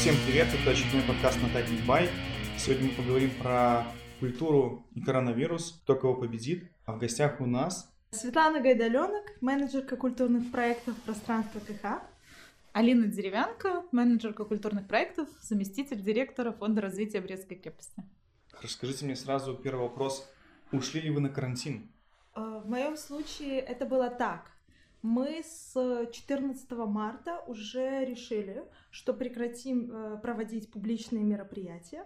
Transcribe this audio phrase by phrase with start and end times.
[0.00, 2.08] Всем привет, это очередной подкаст на Typing By.
[2.56, 3.84] Сегодня мы поговорим про
[4.18, 6.72] культуру и коронавирус, кто кого победит.
[6.86, 12.00] А в гостях у нас Светлана Гайдаленок, менеджерка культурных проектов пространства КХ.
[12.72, 18.02] Алина Деревянко, менеджерка культурных проектов, заместитель директора Фонда развития Брестской крепости.
[18.62, 20.26] Расскажите мне сразу первый вопрос.
[20.72, 21.92] Ушли ли вы на карантин?
[22.34, 24.50] Э, в моем случае это было так.
[25.02, 25.72] Мы с
[26.12, 32.04] 14 марта уже решили, что прекратим э, проводить публичные мероприятия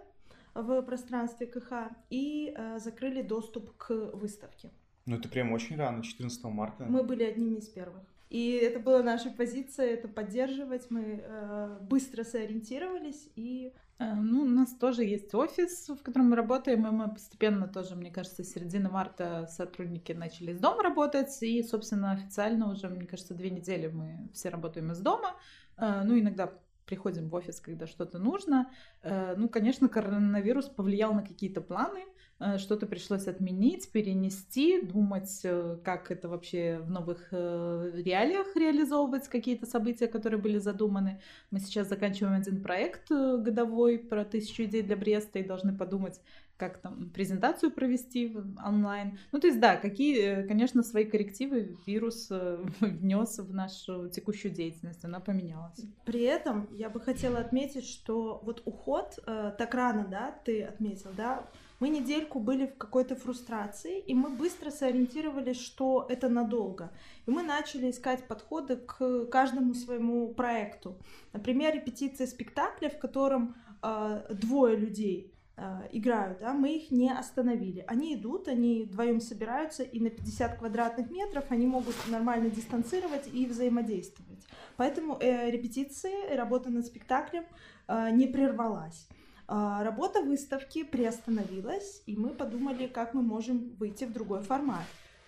[0.53, 4.71] в пространстве КХ и э, закрыли доступ к выставке.
[5.05, 6.85] Ну это прям очень рано, 14 марта.
[6.85, 8.03] Мы были одними из первых.
[8.29, 10.89] И это была наша позиция, это поддерживать.
[10.89, 16.35] Мы э, быстро сориентировались и Э, ну, у нас тоже есть офис, в котором мы
[16.35, 21.41] работаем, и мы постепенно тоже, мне кажется, с середины марта сотрудники начали из дома работать,
[21.41, 25.35] и, собственно, официально уже, мне кажется, две недели мы все работаем из дома.
[25.77, 26.51] Э, ну, иногда
[26.85, 28.69] приходим в офис, когда что-то нужно.
[29.01, 32.14] Э, ну, конечно, коронавирус повлиял на какие-то планы, Э,
[32.57, 39.65] что-то пришлось отменить, перенести, думать, э, как это вообще в новых э, реалиях реализовывать какие-то
[39.65, 41.21] события, которые были задуманы.
[41.49, 46.19] Мы сейчас заканчиваем один проект годовой про тысячу идей для Бреста и должны подумать,
[46.57, 49.17] как там презентацию провести онлайн.
[49.31, 52.29] Ну, то есть, да, какие, конечно, свои коррективы вирус
[52.81, 55.79] внес в нашу текущую деятельность, она поменялась.
[56.03, 61.47] При этом я бы хотела отметить, что вот уход так рано, да, ты отметил, да,
[61.85, 66.91] мы недельку были в какой-то фрустрации, и мы быстро сориентировались, что это надолго.
[67.27, 70.97] И мы начали искать подходы к каждому своему проекту.
[71.31, 77.85] Например, репетиция спектакля, в котором э, двое людей э, играют, да, мы их не остановили.
[77.87, 83.45] Они идут, они вдвоем собираются, и на 50 квадратных метров они могут нормально дистанцировать и
[83.45, 84.43] взаимодействовать.
[84.75, 87.43] Поэтому э, репетиции, работа над спектаклем
[87.87, 89.07] э, не прервалась.
[89.47, 94.85] А, работа выставки приостановилась, и мы подумали, как мы можем выйти в другой формат.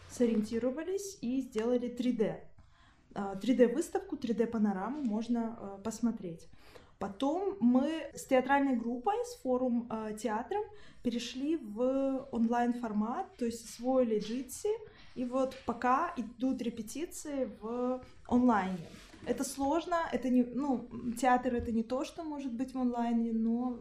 [0.09, 2.35] Сориентировались и сделали 3D.
[3.13, 6.47] 3D-выставку, 3D-панораму можно а, посмотреть.
[6.99, 10.63] Потом мы с театральной группой, с форум а, театром
[11.03, 14.69] перешли в онлайн-формат, то есть освоили джитси,
[15.13, 18.87] и вот пока идут репетиции в онлайне.
[19.27, 20.89] Это сложно, это не, ну,
[21.19, 23.77] театр это не то, что может быть в онлайне, но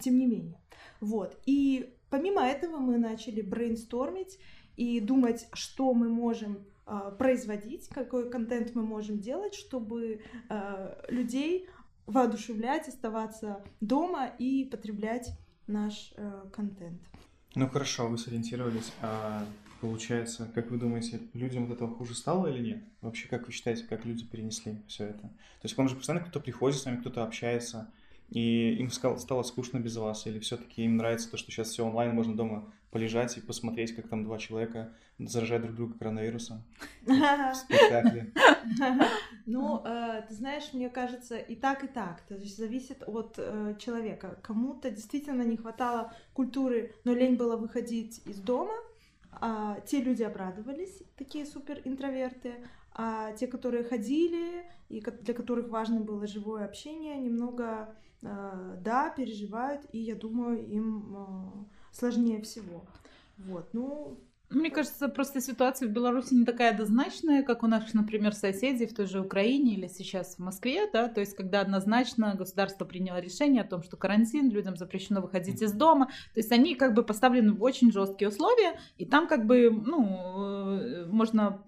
[0.00, 0.60] тем не менее.
[1.00, 1.36] Вот.
[1.46, 4.38] И помимо этого мы начали брейнстормить
[4.76, 11.68] и думать, что мы можем э, производить, какой контент мы можем делать, чтобы э, людей
[12.06, 15.32] воодушевлять, оставаться дома и потреблять
[15.66, 17.00] наш э, контент.
[17.54, 18.92] Ну хорошо, вы сориентировались.
[19.02, 19.44] А
[19.82, 22.84] получается, как вы думаете, людям от этого хуже стало или нет?
[23.00, 25.22] Вообще, как вы считаете, как люди перенесли все это?
[25.22, 27.90] То есть к вам же постоянно кто-то приходит с вами, кто-то общается,
[28.30, 32.14] и им стало скучно без вас, или все-таки им нравится то, что сейчас все онлайн,
[32.14, 36.62] можно дома полежать и посмотреть, как там два человека заражают друг друга коронавирусом
[37.02, 38.32] в спектакле?
[39.46, 42.20] Ну, э, ты знаешь, мне кажется, и так, и так.
[42.28, 44.38] То есть зависит от э, человека.
[44.42, 48.74] Кому-то действительно не хватало культуры, но лень было выходить из дома,
[49.32, 52.54] а, те люди обрадовались, такие супер интроверты,
[52.94, 59.86] а те, которые ходили и для которых важно было живое общение, немного, а, да, переживают,
[59.92, 62.84] и я думаю, им а, сложнее всего.
[63.38, 64.20] Вот, ну,
[64.54, 68.94] мне кажется, просто ситуация в Беларуси не такая однозначная, как у наших, например, соседей в
[68.94, 73.62] той же Украине или сейчас в Москве, да, то есть когда однозначно государство приняло решение
[73.62, 77.52] о том, что карантин, людям запрещено выходить из дома, то есть они как бы поставлены
[77.52, 81.62] в очень жесткие условия, и там как бы, ну, э, можно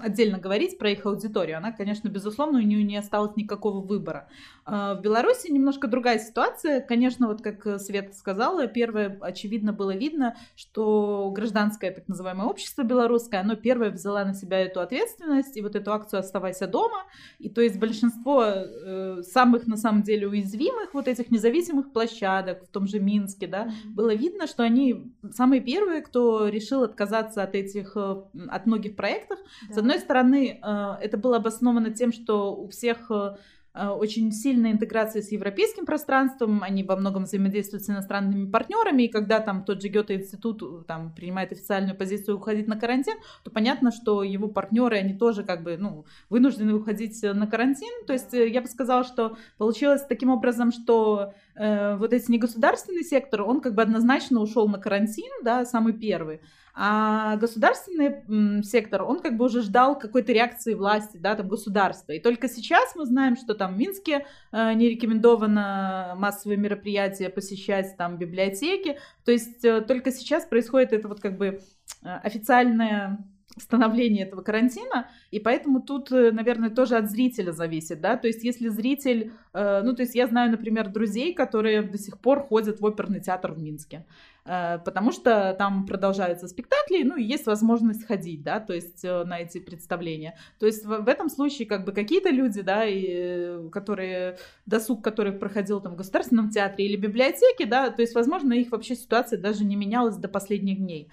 [0.00, 4.28] отдельно говорить про их аудиторию, она, конечно, безусловно, у нее не осталось никакого выбора.
[4.64, 6.80] А, в Беларуси немножко другая ситуация.
[6.80, 13.40] Конечно, вот как Света сказала, первое, очевидно, было видно, что гражданское так называемое общество белорусское,
[13.40, 17.04] оно первое взяло на себя эту ответственность и вот эту акцию «Оставайся дома».
[17.38, 22.68] И то есть большинство э, самых, на самом деле, уязвимых вот этих независимых площадок в
[22.68, 27.92] том же Минске, да, было видно, что они самые первые, кто решил отказаться от этих,
[27.96, 29.38] э, от многих проектов.
[29.68, 29.74] Да.
[29.74, 33.36] С одной стороны, э, это было обосновано тем, что у всех э,
[33.76, 39.08] Э, очень сильная интеграция с европейским пространством, они во многом взаимодействуют с иностранными партнерами, и
[39.08, 44.22] когда там тот же Гёте-институт там, принимает официальную позицию уходить на карантин, то понятно, что
[44.22, 48.68] его партнеры, они тоже как бы, ну, вынуждены уходить на карантин, то есть я бы
[48.68, 54.40] сказала, что получилось таким образом, что э, вот этот негосударственный сектор, он как бы однозначно
[54.40, 56.40] ушел на карантин, да, самый первый,
[56.76, 62.12] А государственный сектор, он как бы уже ждал какой-то реакции власти, да, там государства.
[62.12, 67.96] И только сейчас мы знаем, что там в Минске э, не рекомендовано массовые мероприятия посещать,
[67.96, 68.98] там библиотеки.
[69.24, 71.60] То есть э, только сейчас происходит это вот как бы
[72.02, 73.18] э, официальное
[73.56, 78.44] становления этого карантина, и поэтому тут, э, наверное, тоже от зрителя зависит, да, то есть
[78.44, 82.80] если зритель, э, ну, то есть я знаю, например, друзей, которые до сих пор ходят
[82.80, 84.04] в оперный театр в Минске,
[84.46, 89.38] Э, потому что там продолжаются спектакли, ну и есть возможность ходить, да, то есть на
[89.38, 90.36] эти представления.
[90.58, 95.80] То есть в, этом случае как бы какие-то люди, да, и, которые, досуг, который проходил
[95.80, 99.76] там в государственном театре или библиотеке, да, то есть, возможно, их вообще ситуация даже не
[99.76, 101.10] менялась до последних дней.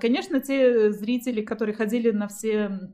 [0.00, 2.90] Конечно, те зрители, которые ходили на все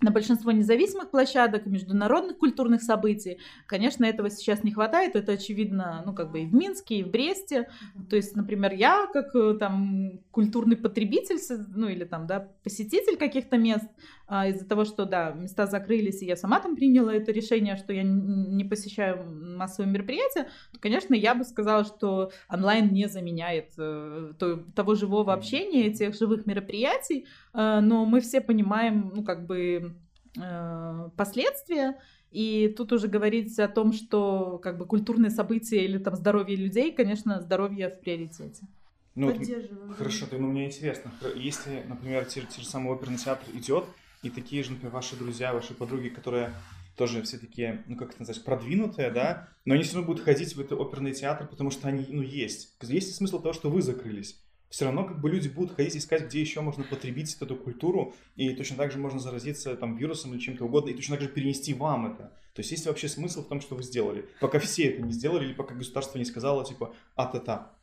[0.00, 3.38] на большинство независимых площадок, международных культурных событий.
[3.66, 5.16] Конечно, этого сейчас не хватает.
[5.16, 7.70] Это очевидно, ну, как бы и в Минске, и в Бресте.
[8.10, 11.38] То есть, например, я, как э, там культурный потребитель,
[11.74, 13.88] ну, или там, да, посетитель каких-то мест,
[14.28, 17.92] а, из-за того, что, да, места закрылись, и я сама там приняла это решение, что
[17.92, 19.24] я не посещаю
[19.56, 24.32] массовые мероприятия, то, конечно, я бы сказала, что онлайн не заменяет э,
[24.74, 29.94] того живого общения, тех живых мероприятий, э, но мы все понимаем, ну, как бы,
[30.36, 32.00] э, последствия,
[32.32, 36.92] и тут уже говорить о том, что как бы культурные события или там здоровье людей,
[36.92, 38.66] конечно, здоровье в приоритете.
[39.14, 43.46] Ну, вот, хорошо, ты, ну, мне интересно, если, например, те, те же самый оперный театр
[43.54, 43.84] идет,
[44.22, 46.54] и такие же, например, ваши друзья, ваши подруги, которые
[46.96, 50.54] тоже все такие, ну как это назвать, продвинутые, да, но они все равно будут ходить
[50.56, 52.74] в этот оперный театр, потому что они, ну, есть.
[52.82, 54.40] Есть смысл того, что вы закрылись.
[54.70, 58.52] Все равно как бы люди будут ходить искать, где еще можно потребить эту культуру, и
[58.54, 61.72] точно так же можно заразиться там вирусом или чем-то угодно, и точно так же перенести
[61.72, 62.32] вам это.
[62.54, 65.44] То есть есть вообще смысл в том, что вы сделали, пока все это не сделали,
[65.44, 67.74] или пока государство не сказало, типа, а-та-та.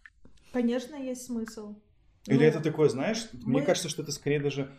[0.52, 1.76] Конечно, есть смысл.
[2.28, 3.54] Или ну, это такое, знаешь, мы...
[3.54, 4.72] мне кажется, что это скорее даже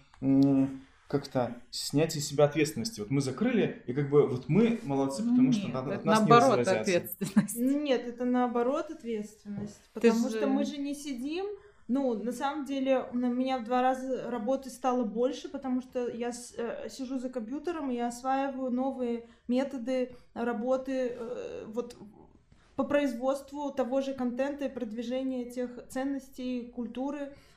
[1.08, 3.00] как-то снять из себя ответственности.
[3.00, 6.20] Вот мы закрыли, и как бы вот мы молодцы, потому Нет, что от, от нас
[6.20, 7.56] наоборот не ответственность.
[7.56, 9.80] Нет, это наоборот ответственность.
[9.92, 10.46] Потому Ты что же...
[10.46, 11.46] мы же не сидим.
[11.86, 16.30] Ну, на самом деле, у меня в два раза работы стало больше, потому что я
[16.30, 21.94] э, сижу за компьютером, и я осваиваю новые методы работы э, вот
[22.74, 27.53] по производству того же контента и продвижения тех ценностей, культуры, Э,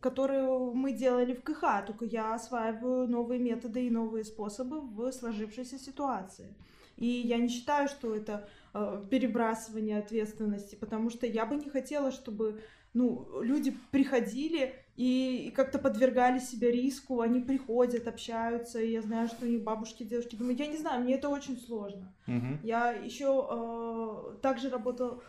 [0.00, 5.78] которую мы делали в КХ, только я осваиваю новые методы и новые способы в сложившейся
[5.78, 6.54] ситуации.
[6.96, 12.10] И я не считаю, что это э, перебрасывание ответственности, потому что я бы не хотела,
[12.10, 12.60] чтобы
[12.94, 19.28] ну, люди приходили и, и как-то подвергали себя риску, они приходят, общаются, и я знаю,
[19.28, 22.14] что у них бабушки, девушки, думаю, я не знаю, мне это очень сложно.
[22.26, 22.58] Uh-huh.
[22.62, 25.22] Я еще э, также работала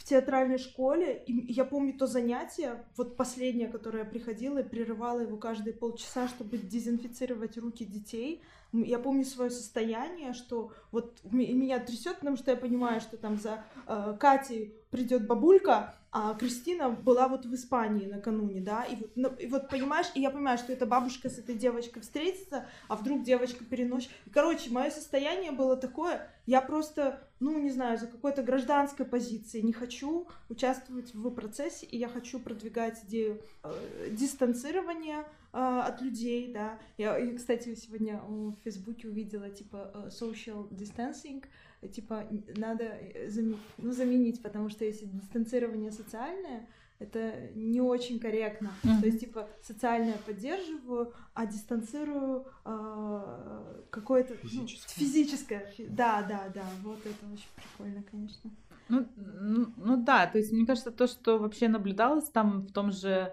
[0.00, 5.20] в театральной школе, и я помню то занятие, вот последнее, которое я приходила и прерывала
[5.20, 8.42] его каждые полчаса, чтобы дезинфицировать руки детей.
[8.72, 13.62] Я помню свое состояние, что вот меня трясет, потому что я понимаю, что там за
[13.86, 19.28] э, Катей придет бабулька, а Кристина была вот в Испании накануне, да, и вот, ну,
[19.38, 23.22] и вот понимаешь, и я понимаю, что эта бабушка с этой девочкой встретится, а вдруг
[23.22, 24.10] девочка переносит.
[24.32, 29.72] Короче, мое состояние было такое, я просто, ну, не знаю, за какой-то гражданской позиции не
[29.72, 35.20] хочу участвовать в процессе, и я хочу продвигать идею э, дистанцирования
[35.52, 36.80] э, от людей, да.
[36.98, 41.44] Я, я, кстати, сегодня в Фейсбуке увидела, типа, э, social distancing,
[41.88, 46.68] типа, надо э, заменить, ну, заменить, потому что если дистанцирование социальное,
[46.98, 48.72] это не очень корректно.
[48.82, 49.00] Mm-hmm.
[49.00, 54.94] То есть, типа, социальное поддерживаю, а дистанцирую э, какое-то физическое.
[54.96, 55.74] Ну, физическое.
[55.88, 56.64] Да, да, да.
[56.82, 58.50] Вот это очень прикольно, конечно.
[58.88, 62.92] Ну, ну, ну да, то есть, мне кажется, то, что вообще наблюдалось там в том
[62.92, 63.32] же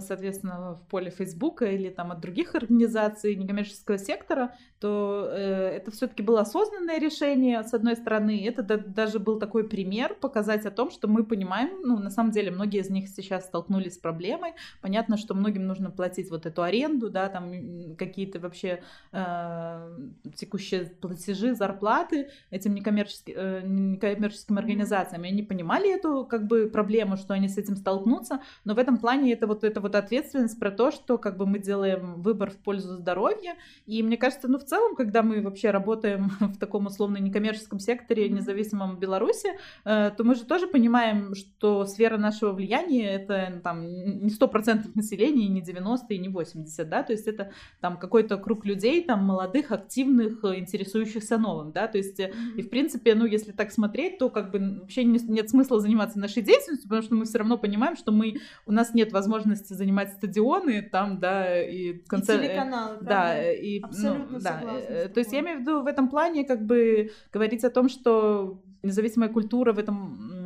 [0.00, 6.22] соответственно, в поле Фейсбука или там от других организаций некоммерческого сектора, то э, это все-таки
[6.22, 8.46] было осознанное решение, с одной стороны.
[8.46, 12.30] Это да, даже был такой пример показать о том, что мы понимаем, ну, на самом
[12.30, 14.54] деле, многие из них сейчас столкнулись с проблемой.
[14.80, 17.52] Понятно, что многим нужно платить вот эту аренду, да, там
[17.96, 18.82] какие-то вообще
[19.12, 19.98] э,
[20.34, 25.24] текущие платежи, зарплаты этим некоммерческим, э, некоммерческим организациям.
[25.24, 28.96] И они понимали эту как бы проблему, что они с этим столкнутся, но в этом
[28.98, 32.56] плане это вот это вот ответственность про то, что как бы мы делаем выбор в
[32.56, 33.54] пользу здоровья.
[33.86, 38.28] И мне кажется, ну в целом, когда мы вообще работаем в таком условно некоммерческом секторе,
[38.28, 39.50] независимом Беларуси,
[39.84, 44.94] э, то мы же тоже понимаем, что сфера нашего влияния это там не сто процентов
[44.96, 49.24] населения, не 90 и не 80, да, то есть это там какой-то круг людей, там
[49.24, 52.20] молодых, активных, интересующихся новым, да, то есть
[52.56, 56.42] и в принципе, ну если так смотреть, то как бы вообще нет смысла заниматься нашей
[56.50, 60.12] деятельностью, потому что мы все равно понимаем, что мы, у нас нет возможности возможности занимать
[60.12, 62.44] стадионы там, да, и концерты.
[62.44, 64.58] И телеканалы, Да, и, ну, Абсолютно ну, да.
[64.60, 67.88] согласна То есть я имею в виду в этом плане как бы говорить о том,
[67.88, 70.39] что независимая культура в этом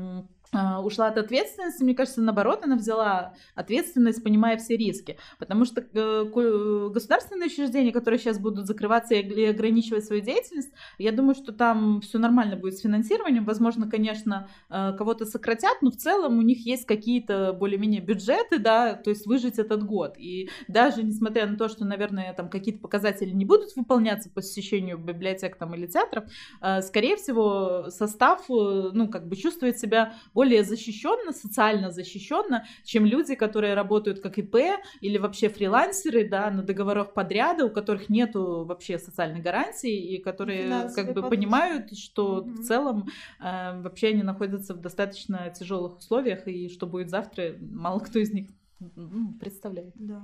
[0.82, 5.18] ушла от ответственности, мне кажется, наоборот, она взяла ответственность, понимая все риски.
[5.38, 11.34] Потому что э, государственные учреждения, которые сейчас будут закрываться и ограничивать свою деятельность, я думаю,
[11.34, 13.44] что там все нормально будет с финансированием.
[13.44, 18.94] Возможно, конечно, э, кого-то сократят, но в целом у них есть какие-то более-менее бюджеты, да,
[18.94, 20.14] то есть выжить этот год.
[20.18, 24.98] И даже несмотря на то, что, наверное, там какие-то показатели не будут выполняться по посещению
[24.98, 26.24] библиотек там, или театров,
[26.60, 33.06] э, скорее всего, состав, ну, как бы чувствует себя более более защищенно, социально защищенно, чем
[33.06, 34.56] люди, которые работают как ИП
[35.00, 40.64] или вообще фрилансеры, да, на договорах подряда, у которых нету вообще социальной гарантии и которые
[40.64, 41.36] Финансовые как бы подушки.
[41.36, 42.50] понимают, что угу.
[42.50, 43.08] в целом
[43.40, 48.30] э, вообще они находятся в достаточно тяжелых условиях и что будет завтра, мало кто из
[48.30, 48.48] них
[48.96, 49.94] ну, представляет.
[49.94, 50.22] Да.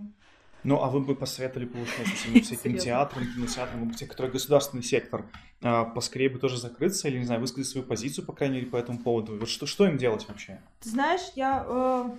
[0.64, 5.24] Ну, а вы бы посоветовали, получается, всем всяким театрам, кинотеатрам, те, которые государственный сектор,
[5.62, 8.76] а, поскорее бы тоже закрыться или, не знаю, высказать свою позицию, по крайней мере, по
[8.76, 9.38] этому поводу?
[9.38, 10.60] Вот что, что им делать вообще?
[10.80, 12.10] Ты знаешь, я э,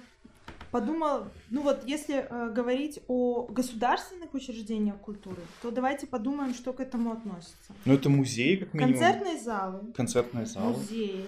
[0.71, 6.79] подумала, ну вот если э, говорить о государственных учреждениях культуры, то давайте подумаем, что к
[6.79, 7.74] этому относится.
[7.86, 8.93] Ну, это музеи, как минимум.
[8.93, 9.79] Концертные залы.
[9.93, 10.77] Концертные залы.
[10.77, 11.25] Музеи.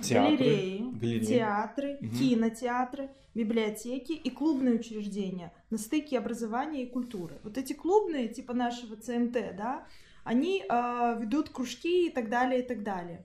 [0.00, 1.24] Театры, галереи, галереи.
[1.24, 2.10] театры, угу.
[2.10, 7.38] кинотеатры, библиотеки и клубные учреждения на стыке образования и культуры.
[7.42, 9.86] Вот эти клубные, типа нашего ЦМТ, да,
[10.24, 13.24] они э, ведут кружки и так далее, и так далее.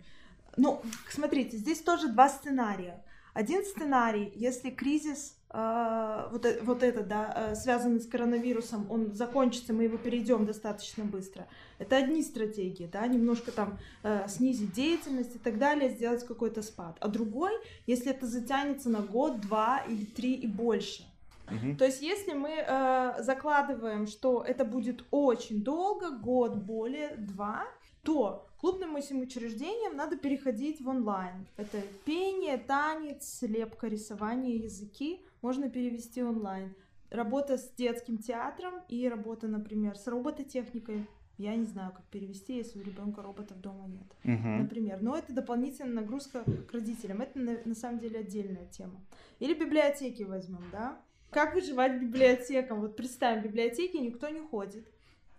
[0.58, 3.04] Ну, смотрите, здесь тоже два сценария.
[3.34, 9.74] Один сценарий, если кризис вот, э, вот это, да, э, связанный с коронавирусом, он закончится,
[9.74, 11.46] мы его перейдем достаточно быстро.
[11.78, 16.96] Это одни стратегии, да, немножко там э, снизить деятельность и так далее, сделать какой-то спад.
[17.02, 17.52] А другой,
[17.86, 21.04] если это затянется на год, два или три и больше.
[21.48, 21.76] Угу.
[21.78, 27.66] То есть, если мы э, закладываем, что это будет очень долго, год более, два,
[28.04, 31.46] то клубным этим учреждениям надо переходить в онлайн.
[31.58, 36.74] Это пение, танец, слепка, рисование, языки можно перевести онлайн.
[37.10, 41.06] Работа с детским театром и работа, например, с робототехникой.
[41.38, 44.06] Я не знаю, как перевести, если у ребенка роботов дома нет.
[44.24, 44.62] Uh-huh.
[44.62, 45.02] Например.
[45.02, 47.22] Но это дополнительная нагрузка к родителям.
[47.22, 49.02] Это на, на самом деле отдельная тема.
[49.40, 51.02] Или библиотеки возьмем, да?
[51.32, 52.80] Как выживать библиотекам?
[52.80, 54.88] Вот представим, в библиотеке никто не ходит.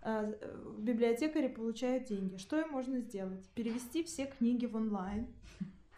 [0.01, 0.33] А,
[0.77, 2.37] библиотекари получают деньги.
[2.37, 3.47] Что им можно сделать?
[3.55, 5.27] Перевести все книги в онлайн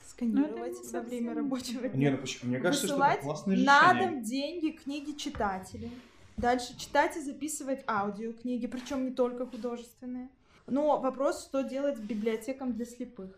[0.07, 1.97] сканировать во время рабочего дня.
[1.97, 2.49] Не, ну почему?
[2.49, 3.81] Мне кажется, что это классное решение.
[3.81, 5.91] на дом деньги, книги читателям.
[6.37, 10.29] Дальше читать и записывать аудиокниги, причем не только художественные.
[10.67, 13.29] Но вопрос, что делать с библиотекам для слепых.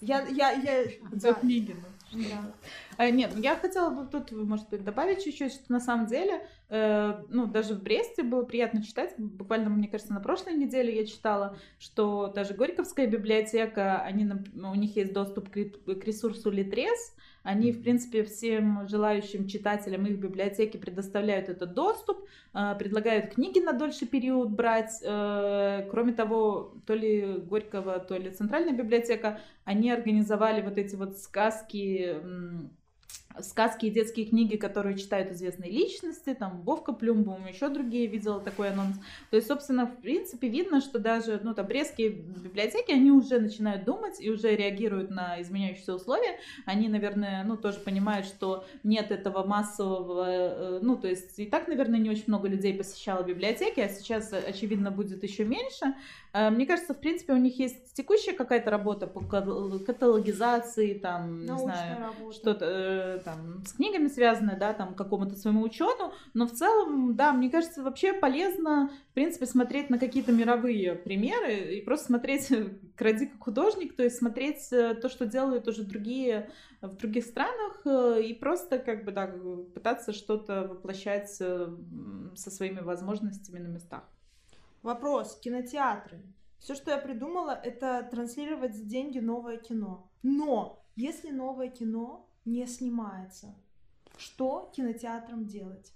[0.00, 0.84] Я, я, я...
[1.12, 1.76] За книги,
[2.12, 2.22] ну.
[2.28, 2.89] Да.
[3.00, 6.46] А, нет, ну, я хотела бы тут, может быть, добавить чуть-чуть, что на самом деле,
[6.68, 11.06] э, ну, даже в Бресте было приятно читать, буквально, мне кажется, на прошлой неделе я
[11.06, 15.56] читала, что даже Горьковская библиотека, они, у них есть доступ к,
[16.04, 23.32] ресурсу Литрес, они, в принципе, всем желающим читателям их библиотеки предоставляют этот доступ, э, предлагают
[23.32, 25.00] книги на дольший период брать.
[25.02, 31.16] Э, кроме того, то ли Горького, то ли Центральная библиотека, они организовали вот эти вот
[31.16, 32.78] сказки
[33.40, 38.70] сказки и детские книги, которые читают известные личности, там Вовка Плюмбум, еще другие, видела такой
[38.70, 38.96] анонс.
[39.30, 43.84] То есть, собственно, в принципе, видно, что даже, ну, там, брестские библиотеки, они уже начинают
[43.84, 46.38] думать и уже реагируют на изменяющиеся условия.
[46.66, 51.68] Они, наверное, ну, тоже понимают, что нет этого массового, э, ну, то есть, и так,
[51.68, 55.94] наверное, не очень много людей посещало библиотеки, а сейчас, очевидно, будет еще меньше.
[56.32, 61.90] Э, мне кажется, в принципе, у них есть текущая какая-то работа по каталогизации, там, Научная
[61.90, 66.52] не знаю, что-то э, там с книгами связанное, да, там, какому-то своему учену, но в
[66.52, 72.06] целом, да, мне кажется, вообще полезно, в принципе, смотреть на какие-то мировые примеры и просто
[72.06, 72.48] смотреть
[72.96, 76.50] кради как художник, то есть смотреть э, то, что делают уже другие
[76.80, 77.86] в других странах
[78.24, 79.30] и просто как бы, да,
[79.74, 81.70] пытаться что-то воплощать со
[82.34, 84.02] своими возможностями на местах.
[84.82, 85.38] Вопрос.
[85.40, 86.22] Кинотеатры.
[86.58, 90.10] Все, что я придумала, это транслировать за деньги новое кино.
[90.22, 93.54] Но если новое кино не снимается,
[94.16, 95.92] что кинотеатрам делать?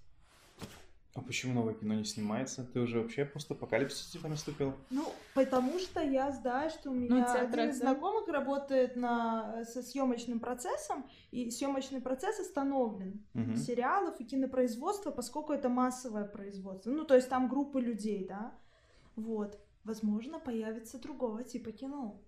[1.15, 2.65] А почему новое кино не снимается?
[2.65, 4.75] Ты уже вообще постапокалипсис типа наступил?
[4.91, 9.85] Ну, потому что я знаю, что у меня ну, один из знакомых работает на, со
[9.85, 13.55] съемочным процессом, и съемочный процесс остановлен угу.
[13.55, 16.91] сериалов и кинопроизводства, поскольку это массовое производство.
[16.91, 18.53] Ну, то есть там группы людей, да.
[19.15, 19.61] Вот.
[19.85, 22.21] Возможно, появится другого типа кино.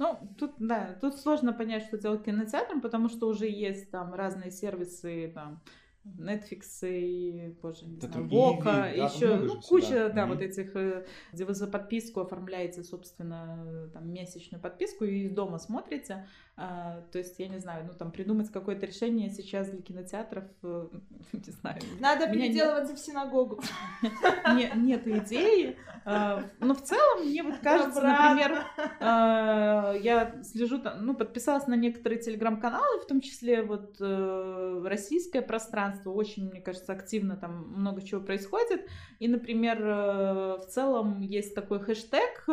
[0.00, 4.50] Ну, тут, да, тут сложно понять, что делать кинотеатром, потому что уже есть там разные
[4.50, 5.62] сервисы, там,
[6.06, 10.08] Netflix и, боже, не Да знаю, Вока, да, еще ну, куча, всегда.
[10.08, 10.34] да, Мгм.
[10.34, 15.58] вот этих, э, где вы за подписку оформляете, собственно, там, месячную подписку и из дома
[15.58, 16.26] смотрите.
[16.62, 20.88] А, то есть, я не знаю, ну, там, придумать какое-то решение сейчас для кинотеатров, э,
[21.32, 21.80] не знаю.
[21.98, 22.34] Надо нет.
[22.34, 23.62] переделываться в синагогу.
[24.54, 25.78] Не- нет идеи.
[26.04, 28.62] А, Но в целом, мне вот кажется, например,
[29.00, 35.40] а, я слежу, там, ну, подписалась на некоторые телеграм-каналы, в том числе вот э, российское
[35.40, 38.86] пространство, очень, мне кажется, активно там много чего происходит.
[39.18, 42.44] И, например, э, в целом есть такой хэштег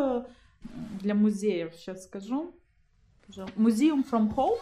[1.02, 2.54] для музеев, сейчас скажу.
[3.56, 4.58] Museum from Home.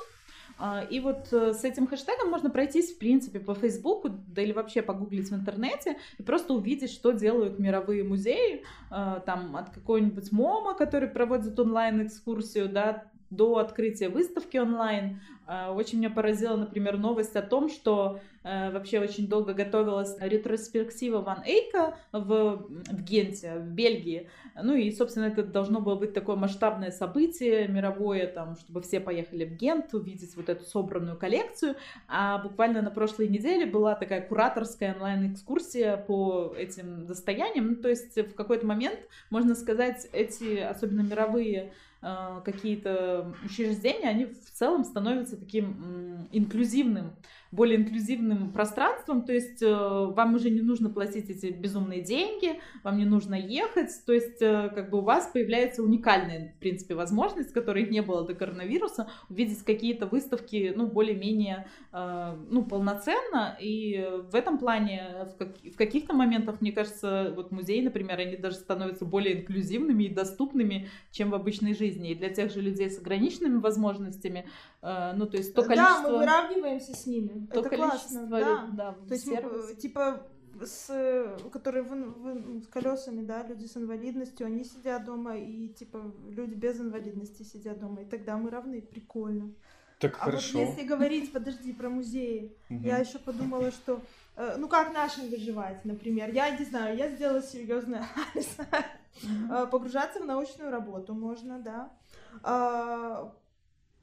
[0.58, 4.54] А, И вот э, с этим хэштегом можно пройтись, в принципе, по Фейсбуку, да или
[4.54, 10.32] вообще погуглить в интернете и просто увидеть, что делают мировые музеи, э, там от какой-нибудь
[10.32, 13.04] МОМА, который проводит онлайн-экскурсию, да,
[13.36, 15.20] до открытия выставки онлайн.
[15.48, 21.22] Э, Очень меня поразила, например, новость о том, что э, вообще очень долго готовилась ретроспектива
[21.22, 24.30] Ван Эйка в, в Генте, в Бельгии.
[24.62, 29.46] Ну и, собственно, это должно было быть такое масштабное событие мировое, там, чтобы все поехали
[29.46, 31.76] в Гент, увидеть вот эту собранную коллекцию.
[32.08, 37.68] А буквально на прошлой неделе была такая кураторская онлайн-экскурсия по этим достояниям.
[37.68, 39.00] Ну, то есть в какой-то момент,
[39.30, 41.74] можно сказать, эти, особенно мировые
[42.44, 47.16] какие-то учреждения, они в целом становятся таким инклюзивным,
[47.56, 52.98] более инклюзивным пространством, то есть э, вам уже не нужно платить эти безумные деньги, вам
[52.98, 57.54] не нужно ехать, то есть э, как бы у вас появляется уникальная, в принципе, возможность,
[57.54, 64.36] которой не было до коронавируса, увидеть какие-то выставки, ну, более-менее, э, ну, полноценно, и в
[64.36, 69.06] этом плане в, как- в каких-то моментах, мне кажется, вот музеи, например, они даже становятся
[69.06, 73.60] более инклюзивными и доступными, чем в обычной жизни, и для тех же людей с ограниченными
[73.60, 74.46] возможностями,
[74.82, 76.12] ну, то есть то Да, количество...
[76.12, 77.45] мы выравниваемся с ними.
[77.48, 78.70] То Это количество, классно, да.
[78.74, 79.72] да, То есть, мы, сервисов.
[79.72, 80.22] э, типа,
[80.62, 86.12] с, которые в- в- с колесами, да, люди с инвалидностью, они сидят дома, и, типа,
[86.30, 89.54] люди без инвалидности сидят дома, и тогда мы равны, прикольно.
[90.00, 90.60] Так А хорошо.
[90.60, 92.84] вот если говорить, подожди, про музеи, Мгм.
[92.84, 94.02] я еще подумала, что,
[94.36, 98.58] э, ну, как нашим выживать, например, я не знаю, я сделала серьезный анализ.
[99.50, 101.90] Э, погружаться в научную работу можно, да.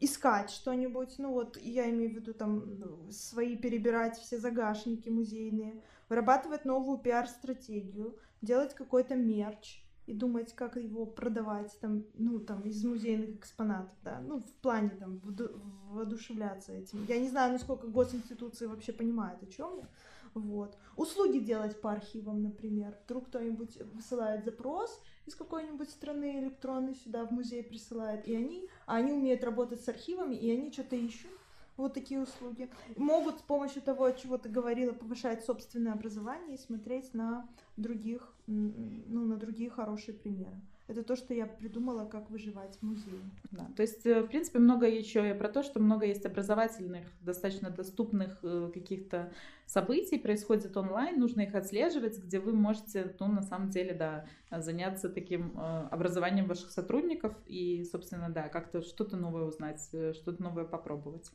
[0.04, 5.80] Искать что-нибудь, ну вот я имею в виду там ну, свои перебирать все загашники музейные,
[6.08, 12.84] вырабатывать новую пиар-стратегию, делать какой-то мерч и думать, как его продавать там, ну там из
[12.84, 15.20] музейных экспонатов, да, ну в плане там
[15.90, 17.04] воодушевляться этим.
[17.08, 19.88] Я не знаю, насколько госинституции вообще понимают, о чем я.
[20.34, 20.76] Вот.
[20.96, 22.96] Услуги делать по архивам, например.
[23.04, 28.96] Вдруг кто-нибудь высылает запрос из какой-нибудь страны электронный сюда в музей присылает, и они, а
[28.96, 31.30] они умеют работать с архивами, и они что-то ищут.
[31.76, 32.68] Вот такие услуги.
[32.96, 38.34] Могут с помощью того, о чего ты говорила, повышать собственное образование и смотреть на других,
[38.46, 40.60] ну, на другие хорошие примеры.
[40.88, 43.20] Это то, что я придумала, как выживать в музее.
[43.50, 47.06] Да, то есть, э, в принципе, много еще и про то, что много есть образовательных,
[47.20, 49.32] достаточно доступных э, каких-то
[49.66, 55.08] событий, происходит онлайн, нужно их отслеживать, где вы можете, ну, на самом деле, да, заняться
[55.08, 61.30] таким э, образованием ваших сотрудников и, собственно, да, как-то что-то новое узнать, что-то новое попробовать.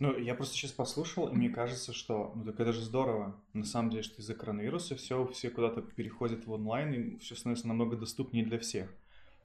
[0.00, 3.36] Ну, я просто сейчас послушал, и мне кажется, что, ну, так это же здорово.
[3.52, 7.68] На самом деле, что из-за коронавируса все, все куда-то переходят в онлайн, и все становится
[7.68, 8.88] намного доступнее для всех.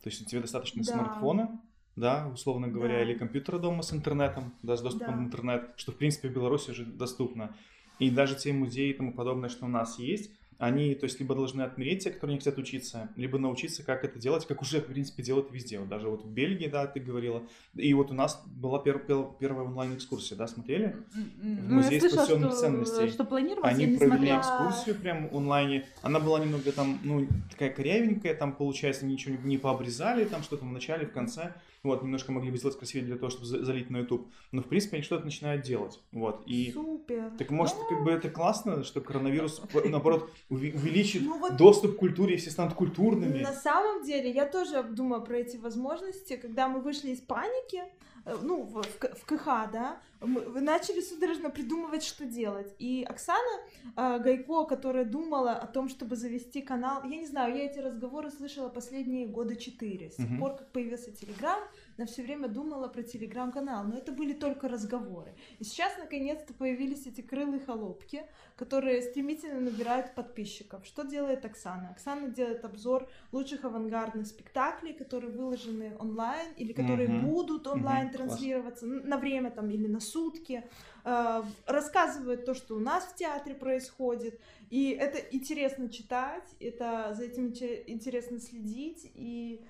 [0.01, 0.91] То есть у тебя достаточно Да.
[0.93, 1.61] смартфона,
[1.97, 3.01] да, условно говоря, Да.
[3.03, 5.21] или компьютера дома с интернетом, да, с доступом Да.
[5.21, 7.53] в интернет, что, в принципе, в Беларуси уже доступно.
[7.99, 11.35] И даже те музеи и тому подобное, что у нас есть, они, то есть, либо
[11.35, 14.85] должны отмереть те, которые не хотят учиться, либо научиться, как это делать, как уже, в
[14.85, 15.79] принципе, делают везде.
[15.79, 17.43] Вот даже вот в Бельгии, да, ты говорила.
[17.75, 20.95] И вот у нас была пер- пер- первая онлайн-экскурсия, да, смотрели?
[21.41, 23.09] В музей спасенных ценностей.
[23.09, 24.39] что планировать, я Они не провели смогла.
[24.39, 25.85] экскурсию прям онлайне.
[26.01, 30.71] Она была немного там, ну, такая корявенькая, там, получается, ничего не пообрезали, там что-то в
[30.71, 31.53] начале, в конце.
[31.85, 34.27] Вот, немножко могли бы сделать красивее для того, чтобы за- залить на YouTube.
[34.51, 36.01] Но, в принципе, они что-то начинают делать.
[36.11, 36.71] Вот, и...
[36.71, 37.31] Супер.
[37.37, 42.33] Так может, как бы это классно, что коронавирус, наоборот, увеличит Ну вот доступ к культуре,
[42.33, 43.43] и все станут культурными.
[43.43, 46.35] На самом деле, я тоже думаю про эти возможности.
[46.37, 47.83] Когда мы вышли из паники,
[48.25, 52.73] ну, в, в в КХ, да, мы начали судорожно придумывать, что делать.
[52.79, 53.61] И Оксана
[53.95, 58.31] э, Гайко, которая думала о том, чтобы завести канал, я не знаю, я эти разговоры
[58.31, 60.09] слышала последние года четыре.
[60.09, 61.59] С тех пор, как появился Телеграм,
[61.97, 65.33] она все время думала про Телеграм-канал, но это были только разговоры.
[65.59, 68.23] И сейчас, наконец-то, появились эти крылые холопки,
[68.57, 70.85] которые стремительно набирают подписчиков.
[70.85, 71.89] Что делает Оксана?
[71.91, 77.25] Оксана делает обзор лучших авангардных спектаклей, которые выложены онлайн или которые Мгм.
[77.27, 78.17] будут онлайн класс.
[78.17, 80.63] транслироваться н- на время там или на сутки.
[81.07, 84.39] э, рассказывает то, что у нас в театре происходит,
[84.71, 87.49] и это интересно читать, это за этим
[87.85, 89.63] интересно следить, и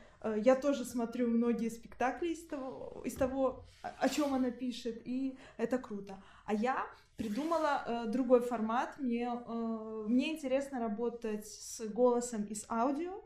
[0.44, 5.78] я тоже смотрю многие спектакли из того, из того, о чем она пишет, и это
[5.78, 6.22] круто.
[6.46, 6.86] А я
[7.18, 8.98] придумала э, другой формат.
[9.00, 13.22] Мне, э, мне интересно работать с голосом и с аудио.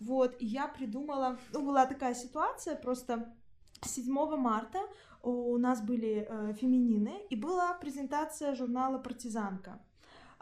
[0.00, 3.34] Вот, и я придумала, ну, была такая ситуация, просто
[3.82, 4.78] 7 марта
[5.22, 9.80] у нас были э, феминины, и была презентация журнала «Партизанка».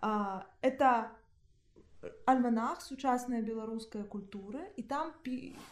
[0.02, 1.12] Э, это
[2.26, 5.12] альманах «Сучасная белорусская культура», и там,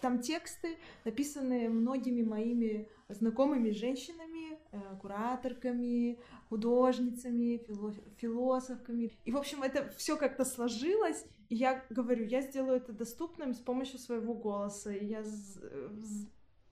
[0.00, 6.18] там тексты, написанные многими моими знакомыми женщинами, э, кураторками,
[6.48, 9.12] художницами, фило философками.
[9.24, 13.58] И, в общем, это все как-то сложилось, и я говорю, я сделаю это доступным с
[13.58, 14.92] помощью своего голоса.
[14.92, 15.22] И я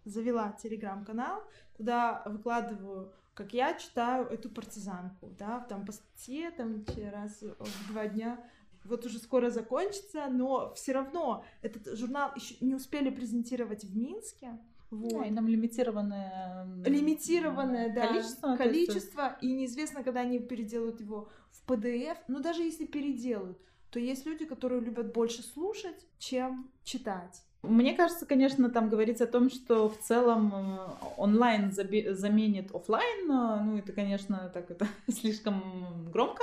[0.04, 1.42] завела телеграм-канал,
[1.76, 8.06] куда выкладываю как я читаю эту партизанку, да, там по статье, там раз в два
[8.06, 8.38] дня
[8.84, 14.58] вот уже скоро закончится, но все равно этот журнал еще не успели презентировать в Минске.
[14.90, 15.12] Вот.
[15.12, 21.70] Да, и нам лимитированное, лимитированное да, количество, количество и неизвестно, когда они переделают его в
[21.70, 22.16] PDF.
[22.26, 23.58] Но даже если переделают,
[23.90, 27.42] то есть люди, которые любят больше слушать, чем читать.
[27.62, 30.78] Мне кажется, конечно, там говорится о том, что в целом э,
[31.18, 33.30] онлайн заменит офлайн.
[33.30, 36.42] Э, ну, это, конечно, так это слишком громко.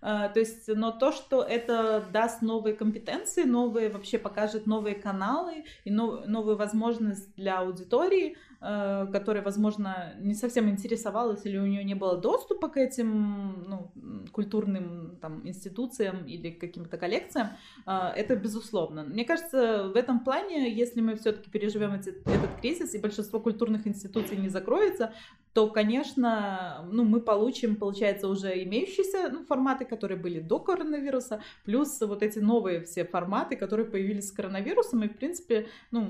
[0.00, 5.64] А, то есть, но то, что это даст новые компетенции, новые, вообще покажет новые каналы
[5.84, 12.16] и новую возможность для аудитории, которая, возможно, не совсем интересовалась или у нее не было
[12.16, 13.92] доступа к этим ну,
[14.32, 17.48] культурным там, институциям или каким-то коллекциям,
[17.86, 19.04] э, это безусловно.
[19.04, 23.86] Мне кажется, в этом плане, если мы все-таки переживем эти, этот кризис и большинство культурных
[23.86, 25.12] институций не закроется,
[25.52, 32.00] то, конечно, ну, мы получим, получается, уже имеющиеся ну, форматы, которые были до коронавируса, плюс
[32.00, 36.06] вот эти новые все форматы, которые появились с коронавирусом, и, в принципе, ну,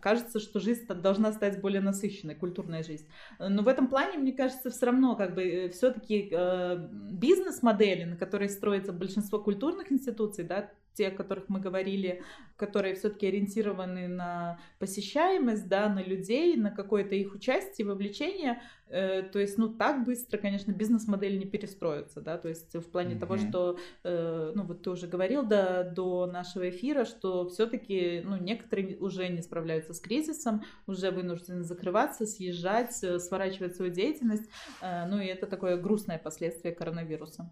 [0.00, 3.06] кажется, что жизнь должна стать более насыщенной, культурная жизнь.
[3.38, 8.16] Но в этом плане, мне кажется, все равно как бы э, все-таки э, бизнес-модели, на
[8.16, 12.22] которой строится большинство культурных институций, да, те, о которых мы говорили,
[12.56, 19.38] которые все-таки ориентированы на посещаемость, да, на людей, на какое-то их участие, вовлечение, э, то
[19.38, 23.18] есть, ну, так быстро, конечно, бизнес-модель не перестроится, да, то есть в плане mm-hmm.
[23.18, 28.36] того, что, э, ну, вот ты уже говорил да, до нашего эфира, что все-таки, ну,
[28.36, 34.48] некоторые уже не справляются с кризисом, уже вынуждены закрываться, съезжать, э, сворачивать свою деятельность,
[34.80, 37.50] э, ну, и это такое грустное последствие коронавируса.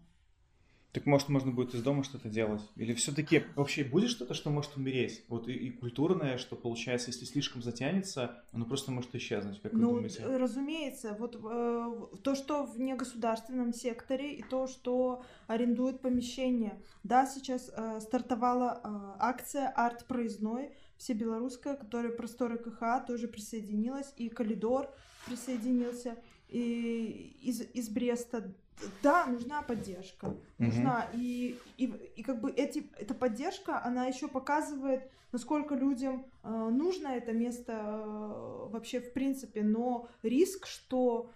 [0.95, 2.63] Так может, можно будет из дома что-то делать?
[2.77, 5.25] Или все-таки вообще будет что-то, что может умереть?
[5.27, 9.89] Вот и, и культурное, что получается, если слишком затянется, оно просто может исчезнуть, как ну,
[9.89, 10.25] вы думаете?
[10.25, 11.17] разумеется.
[11.19, 16.81] Вот э, то, что в негосударственном секторе, и то, что арендуют помещение.
[17.03, 24.89] Да, сейчас э, стартовала э, акция «Арт-проездной», всебелорусская, которая просторы КХ тоже присоединилась, и Калидор
[25.27, 26.17] присоединился,
[26.49, 28.55] и из, из Бреста
[29.03, 30.27] да, нужна поддержка.
[30.27, 30.37] Угу.
[30.59, 31.09] Нужна.
[31.13, 37.09] И, и, и как бы эти, эта поддержка, она еще показывает, насколько людям э, нужно
[37.09, 39.63] это место э, вообще в принципе.
[39.63, 41.31] Но риск, что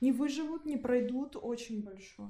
[0.00, 2.28] не выживут, не пройдут, очень большой.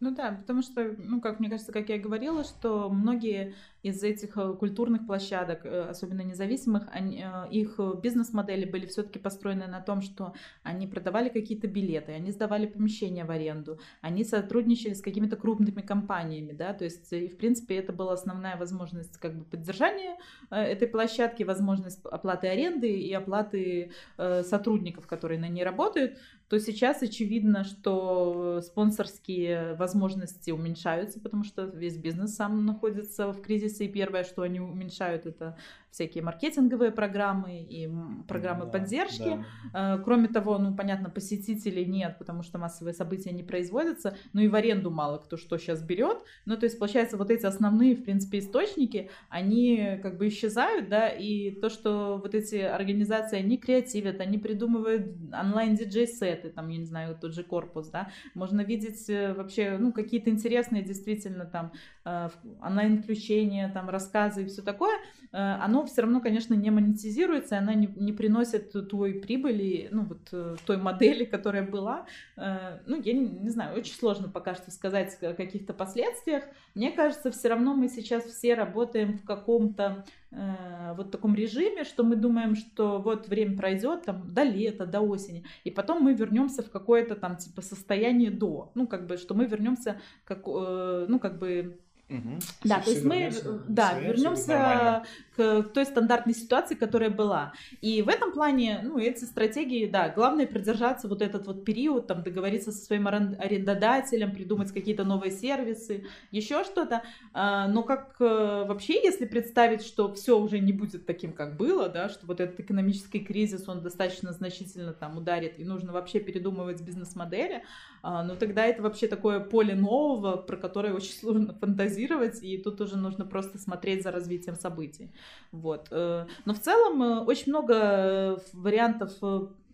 [0.00, 4.02] Ну да, потому что, ну, как мне кажется, как я и говорила, что многие из
[4.02, 9.80] этих э, культурных площадок, э, особенно независимых, они, э, их бизнес-модели были все-таки построены на
[9.80, 15.36] том, что они продавали какие-то билеты, они сдавали помещения в аренду, они сотрудничали с какими-то
[15.36, 20.16] крупными компаниями, да, то есть, и, в принципе, это была основная возможность как бы поддержания
[20.50, 27.64] этой площадки, возможность оплаты аренды и оплаты сотрудников, которые на ней работают, то сейчас очевидно,
[27.64, 34.24] что спонсорские возможности уменьшаются, потому что весь бизнес сам находится в кризисе кризиса, и первое,
[34.24, 35.56] что они уменьшают, это
[35.90, 37.90] всякие маркетинговые программы и
[38.28, 39.44] программы да, поддержки.
[39.72, 39.96] Да.
[39.96, 44.48] Э, кроме того, ну, понятно, посетителей нет, потому что массовые события не производятся, ну и
[44.48, 46.18] в аренду мало кто что сейчас берет.
[46.46, 51.08] Ну, то есть, получается, вот эти основные, в принципе, источники, они как бы исчезают, да,
[51.08, 57.16] и то, что вот эти организации, они креативят, они придумывают онлайн-диджей-сеты, там, я не знаю,
[57.20, 61.72] тот же корпус, да, можно видеть э, вообще, ну, какие-то интересные действительно там
[62.04, 62.28] э,
[62.62, 64.96] онлайн-включения там, рассказы и все такое,
[65.32, 65.36] э,
[65.80, 70.56] оно все равно, конечно, не монетизируется, она не, не приносит той прибыли, ну, вот э,
[70.66, 72.06] той модели, которая была.
[72.36, 76.44] Ну, я не, не знаю, очень сложно пока что сказать о каких-то последствиях.
[76.74, 82.04] Мне кажется, все равно мы сейчас все работаем в каком-то э, вот таком режиме, что
[82.04, 86.62] мы думаем, что вот время пройдет там до лета, до осени, и потом мы вернемся
[86.62, 91.18] в какое-то там типа состояние до, ну как бы, что мы вернемся как, э, ну
[91.18, 91.80] как бы
[92.10, 92.40] Угу.
[92.64, 93.30] Да, то есть мы
[93.68, 95.04] да, вернемся
[95.36, 97.52] к, к той стандартной ситуации, которая была.
[97.80, 102.24] И в этом плане, ну, эти стратегии, да, главное придержаться вот этот вот период, там,
[102.24, 107.04] договориться со своим арендодателем, придумать какие-то новые сервисы, еще что-то.
[107.32, 111.88] А, но как э, вообще, если представить, что все уже не будет таким, как было,
[111.88, 116.80] да, что вот этот экономический кризис, он достаточно значительно там ударит, и нужно вообще передумывать
[116.80, 117.62] бизнес-модели,
[118.02, 122.58] а, ну, тогда это вообще такое поле нового, про которое очень сложно фантазировать прогнозировать, и
[122.58, 125.10] тут уже нужно просто смотреть за развитием событий.
[125.52, 125.88] Вот.
[125.90, 129.12] Э, но в целом э, очень много э, вариантов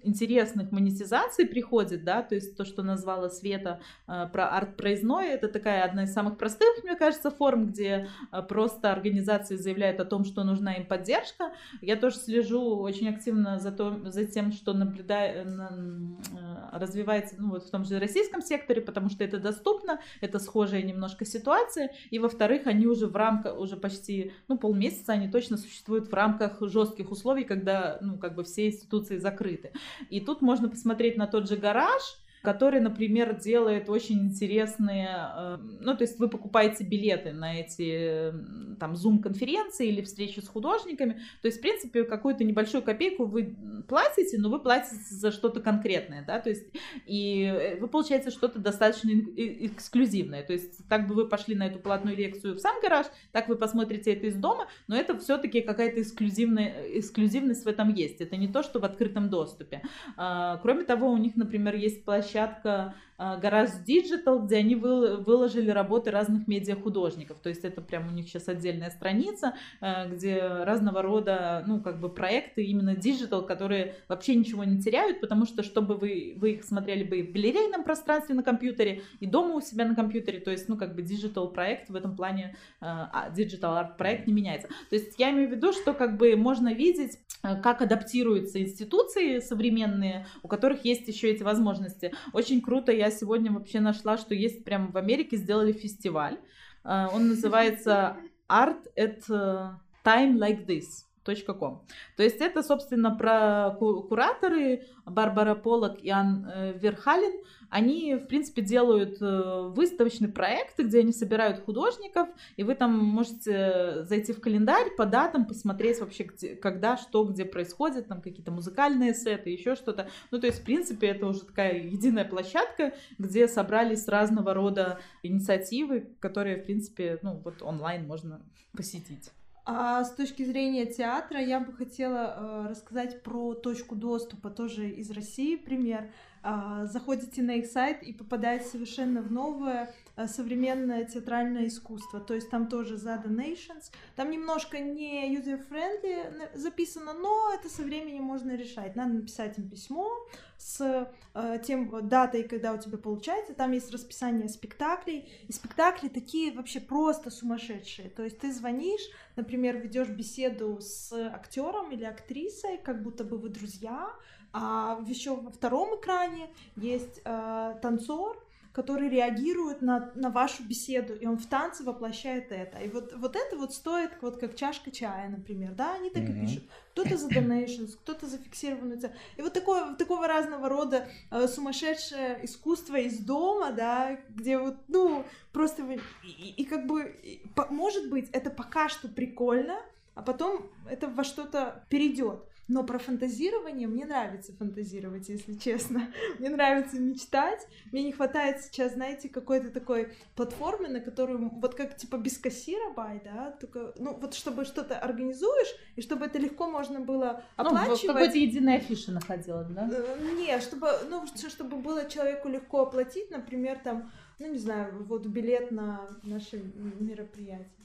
[0.03, 5.85] интересных монетизаций приходит, да, то есть то, что назвала Света э, про арт-проездной, это такая
[5.85, 10.45] одна из самых простых, мне кажется, форм, где э, просто организации заявляют о том, что
[10.45, 11.53] нужна им поддержка.
[11.81, 17.65] Я тоже слежу очень активно за, то, за тем, что наблюдаю, э, развивается ну, вот
[17.65, 22.67] в том же российском секторе, потому что это доступно, это схожая немножко ситуация, и во-вторых,
[22.67, 27.45] они уже в рамках, уже почти, ну, полмесяца они точно существуют в рамках жестких условий,
[27.45, 29.73] когда, ну, как бы все институции закрыты.
[30.11, 32.03] И тут можно посмотреть на тот же гараж,
[32.47, 38.33] который, например, делает очень интересные, э, ну, то есть вы покупаете билеты на эти
[38.79, 43.57] там Zoom-конференции или встречи с художниками, то есть, в принципе, какую-то небольшую копейку вы
[43.89, 46.67] платите, но вы платите за что-то конкретное, да, то есть,
[47.05, 51.81] и э, вы получаете что-то достаточно эксклюзивное, то есть, так бы вы пошли на эту
[51.81, 56.01] платную лекцию в сам гараж, так вы посмотрите это из дома, но это все-таки какая-то
[56.01, 59.83] эксклюзивная, эксклюзивность в этом есть, это не то, что в открытом доступе.
[60.17, 65.71] А, кроме того, у них, например, есть площадка площадка а, Гараж Digital, где они выложили
[65.71, 67.39] работы разных медиахудожников.
[67.41, 72.01] То есть это прям у них сейчас отдельная страница, а, где разного рода, ну, как
[72.01, 76.65] бы проекты именно Digital, которые вообще ничего не теряют, потому что чтобы вы, вы их
[76.65, 80.51] смотрели бы и в галерейном пространстве на компьютере, и дома у себя на компьютере, то
[80.51, 84.69] есть, ну, как бы Digital проект в этом плане, а, Digital Art проект не меняется.
[84.91, 87.19] То есть я имею в виду, что как бы можно видеть,
[87.63, 92.13] как адаптируются институции современные, у которых есть еще эти возможности.
[92.33, 96.39] Очень круто, я сегодня вообще нашла, что есть прямо в Америке сделали фестиваль.
[96.85, 98.17] А, он называется
[98.49, 101.06] Art at э, Time Like This.
[101.27, 101.83] .com.
[102.17, 107.33] То есть это, собственно, про кураторы Барбара Полок и Ан э, Верхалин,
[107.69, 114.05] они, в принципе, делают э, выставочные проекты, где они собирают художников, и вы там можете
[114.05, 119.15] зайти в календарь по датам, посмотреть вообще, где, когда, что, где происходит, там какие-то музыкальные
[119.15, 120.09] сеты, еще что-то.
[120.31, 126.09] Ну, то есть, в принципе, это уже такая единая площадка, где собрались разного рода инициативы,
[126.21, 128.43] которые, в принципе, ну, вот онлайн можно
[128.77, 129.31] посетить.
[129.69, 135.11] А с точки зрения театра я бы хотела э, рассказать про точку доступа, тоже из
[135.11, 136.09] России пример.
[136.49, 142.21] А, заходите на их сайт и попадаете совершенно в новое а, современное театральное искусство.
[142.21, 143.91] То есть там тоже за donations.
[144.15, 148.95] Там немножко не user-friendly записано, но это со временем можно решать.
[148.95, 150.09] Надо написать им письмо
[150.57, 153.53] с э, тем датой, когда у тебя получается.
[153.53, 155.29] Там есть расписание спектаклей.
[155.49, 158.09] И спектакли такие вообще просто сумасшедшие.
[158.09, 159.03] То есть ты звонишь,
[159.35, 164.13] например, ведешь беседу с актером или актрисой, как будто бы вы друзья,
[164.59, 168.43] а еще во втором экране есть э, танцор,
[168.73, 172.79] который реагирует на, на вашу беседу, и он в танце воплощает это.
[172.79, 176.39] И вот, вот это вот стоит вот как чашка чая, например, да, они так mm-hmm.
[176.39, 176.65] и пишут.
[176.93, 179.13] Кто-то за donations, кто-то за фиксированную цену.
[179.37, 185.25] И вот такое, такого разного рода э, сумасшедшее искусство из дома, да, где вот, ну,
[185.53, 185.83] просто...
[186.25, 189.77] И, и как бы, и, по, может быть, это пока что прикольно,
[190.15, 192.43] а потом это во что-то перейдет.
[192.69, 196.09] Но про фантазирование мне нравится фантазировать, если честно.
[196.39, 197.67] Мне нравится мечтать.
[197.93, 202.91] Мне не хватает сейчас, знаете, какой-то такой платформы, на которую вот как типа без кассира
[202.93, 208.03] бай, да, только, ну вот чтобы что-то организуешь, и чтобы это легко можно было оплачивать.
[208.03, 209.89] Ну, какой-то единой афиши находила, да?
[209.93, 215.25] Э, не, чтобы, ну, чтобы было человеку легко оплатить, например, там, ну, не знаю, вот
[215.27, 216.63] билет на наше
[216.99, 217.76] мероприятие.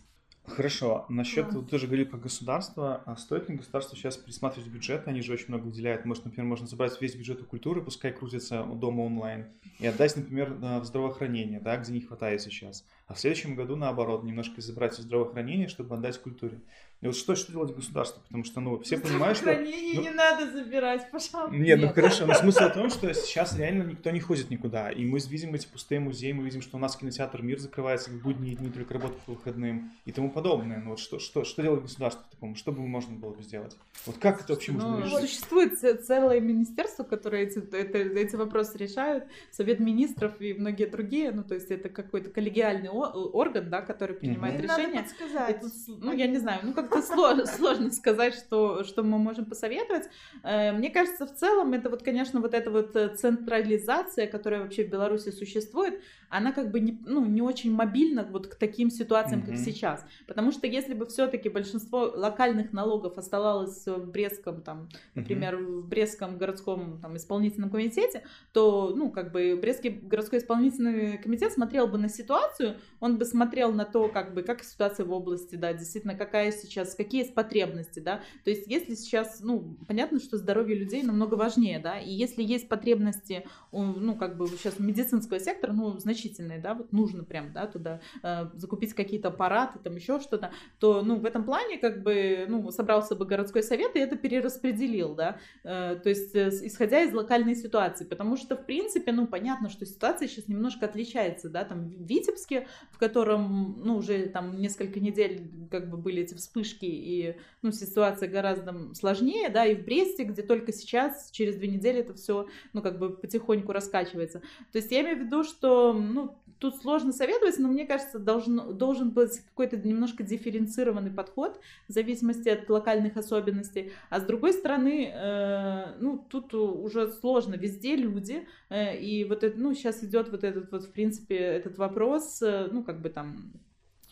[0.55, 1.05] Хорошо.
[1.09, 1.57] Насчет, Да.
[1.59, 3.01] вот тоже говорили про государство.
[3.05, 5.07] А стоит ли государство сейчас пересматривать бюджет?
[5.07, 6.05] Они же очень много выделяют.
[6.05, 9.47] Может, например, можно забрать весь бюджет у культуры, пускай крутится дома онлайн,
[9.79, 12.85] и отдать, например, на- в здравоохранение, да, где не хватает сейчас.
[13.11, 16.61] А в следующем году, наоборот, немножко забрать из здравоохранения, чтобы отдать культуре.
[17.01, 18.21] И вот что, что делать государство?
[18.21, 19.51] Потому что, ну, все понимают, что...
[19.53, 19.61] Ну-
[20.01, 21.53] не надо забирать, пожалуйста.
[21.57, 21.95] Нет, ну Нет.
[21.95, 24.91] хорошо, но смысл в том, что сейчас реально никто не ходит никуда.
[24.91, 28.21] И мы видим эти пустые музеи, мы видим, что у нас кинотеатр «Мир» закрывается в
[28.21, 30.77] будние дни, только работает по выходным и тому подобное.
[30.79, 32.55] Ну вот что, что, что делать государство такому?
[32.55, 33.75] Что бы можно было бы сделать?
[34.05, 35.19] Вот как это вообще можно Ну, решить?
[35.21, 41.43] существует целое министерство, которое эти, это- эти вопросы решают, Совет министров и многие другие, ну,
[41.43, 44.99] то есть это какой-то коллегиальный орган, да, который принимает Им надо решения.
[44.99, 45.63] И подсказать.
[45.63, 50.09] с- ну, я не знаю, ну, как-то сложно, сложно сказать, что, что мы можем посоветовать.
[50.43, 54.83] Э, Мне кажется, в целом, это вот, конечно, вот эта вот э, централизация, которая вообще
[54.85, 59.41] в Беларуси существует, она как бы не, ну, не очень мобильна вот к таким ситуациям,
[59.41, 59.57] как Мгм.
[59.63, 60.05] сейчас.
[60.27, 66.37] Потому что если бы все-таки большинство локальных налогов оставалось в Брестском, там, например, в Брестском
[66.37, 72.07] городском там, исполнительном комитете, то, ну, как бы Брестский городской исполнительный комитет смотрел бы на
[72.09, 76.51] ситуацию, он бы смотрел на то, как бы, как ситуация в области, да, действительно, какая
[76.51, 81.35] сейчас, какие есть потребности, да, то есть если сейчас, ну, понятно, что здоровье людей намного
[81.35, 86.73] важнее, да, и если есть потребности, ну, как бы сейчас медицинского сектора, ну, значительные, да,
[86.73, 91.25] вот нужно прям, да, туда э, закупить какие-то аппараты, там еще что-то, то, ну, в
[91.25, 96.09] этом плане, как бы, ну, собрался бы городской совет и это перераспределил, да, Э, то
[96.09, 100.47] есть, э, исходя из локальной ситуации, потому что, в принципе, ну, понятно, что ситуация сейчас
[100.47, 105.97] немножко отличается, да, там, в Витебске, в котором, ну, уже там несколько недель, как бы,
[105.97, 111.29] были эти вспышки, и, ну, ситуация гораздо сложнее, да, и в Бресте, где только сейчас,
[111.31, 114.41] через две недели это все, ну, как бы, потихоньку раскачивается.
[114.71, 118.77] То есть, я имею в виду, что, ну, тут сложно советовать, но мне кажется, должен,
[118.77, 123.91] должен быть какой-то немножко дифференцированный подход в зависимости от локальных особенностей.
[124.11, 129.59] А с другой стороны, э, ну, тут уже сложно, везде люди, э, и вот это,
[129.59, 133.53] ну, сейчас идет вот этот вот, в принципе, этот вопрос, э, ну, как бы там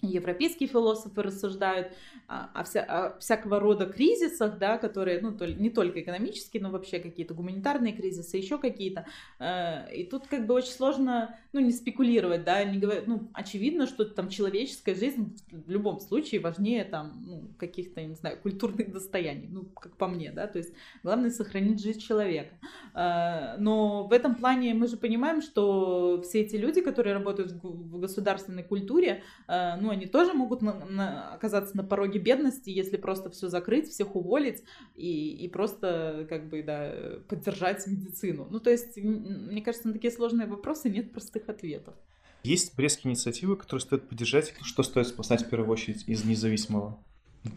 [0.01, 1.91] европейские философы рассуждают
[2.27, 6.69] о, о вся- о всякого рода кризисах, да, которые, ну, то не только экономические, но
[6.69, 9.05] вообще какие-то гуманитарные кризисы, еще какие-то.
[9.39, 13.87] Э, И тут как бы очень сложно, ну, не спекулировать, да, не говорить, ну, очевидно,
[13.87, 19.47] что там человеческая жизнь в любом случае важнее там, ну, каких-то, не знаю, культурных достояний,
[19.49, 22.53] ну, как по мне, да, то есть главное сохранить жизнь человека.
[22.93, 27.99] Э, Но в этом плане мы же понимаем, что все эти люди, которые работают в
[27.99, 33.31] государственной культуре, э, ну, они тоже могут на- на- оказаться на пороге бедности, если просто
[33.31, 34.63] все закрыть, всех уволить
[34.95, 36.93] и, и просто, как бы, да,
[37.27, 38.47] поддержать медицину.
[38.51, 41.95] Ну, то есть, мне кажется, на такие сложные вопросы нет простых ответов.
[42.43, 44.53] Есть брестские инициативы, которые стоит поддержать.
[44.61, 47.03] Что стоит спасать в первую очередь из независимого?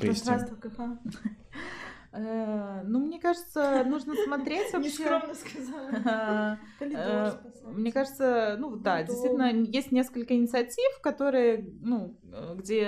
[0.01, 0.81] Пространство КХ.
[2.12, 4.88] Э, Ну, мне кажется, нужно смотреть вообще.
[4.88, 6.59] Нескромно сказала.
[6.81, 7.33] Э.
[7.64, 12.81] Мне кажется, ну да, действительно, есть несколько инициатив, которые, ну, э, где,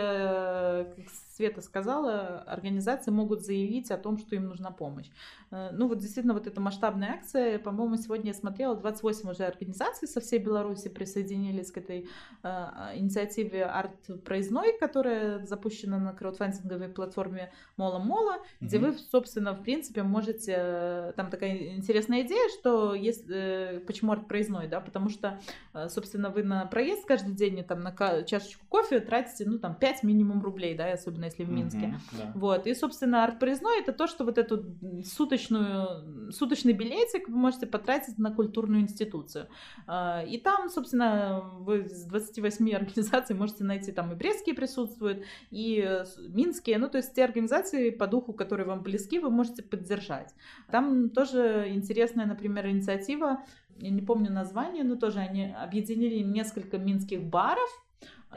[1.35, 5.09] Света сказала, организации могут заявить о том, что им нужна помощь.
[5.51, 10.07] Э, Ну вот действительно, вот эта масштабная акция, по-моему, сегодня я смотрела, 28 уже организаций
[10.07, 12.09] со всей Беларуси присоединились к этой
[12.43, 12.49] э,
[12.95, 20.03] инициативе «Арт проездной», которая запущена на краудфандинговой платформе Мола Мола, где вы, собственно, в принципе,
[20.03, 21.13] можете...
[21.17, 23.79] Там такая интересная идея, что если...
[23.79, 24.81] э, Почему арт-проездной, да?
[24.81, 25.41] Потому что,
[25.73, 30.03] э, собственно, вы на проезд каждый день, там, на чашечку кофе тратите, ну, там, 5
[30.05, 31.87] минимум рублей, да, и особенно если в Минске.
[31.87, 32.33] Мгм, да.
[32.35, 34.65] Вот, и, собственно, арт-проездной это то, что вот эту
[35.05, 39.49] суточную, суточный билетик вы можете потратить на культурную институцию.
[39.87, 46.05] А, И там, собственно, вы с 28 организаций можете найти, там и брестские присутствуют, и
[46.29, 50.35] минские, ну, то есть те организации по духу, которые вам близки, вы можете поддержать.
[50.71, 53.39] Там тоже интересная, например, инициатива,
[53.79, 57.69] я не помню название, но тоже они объединили несколько минских баров,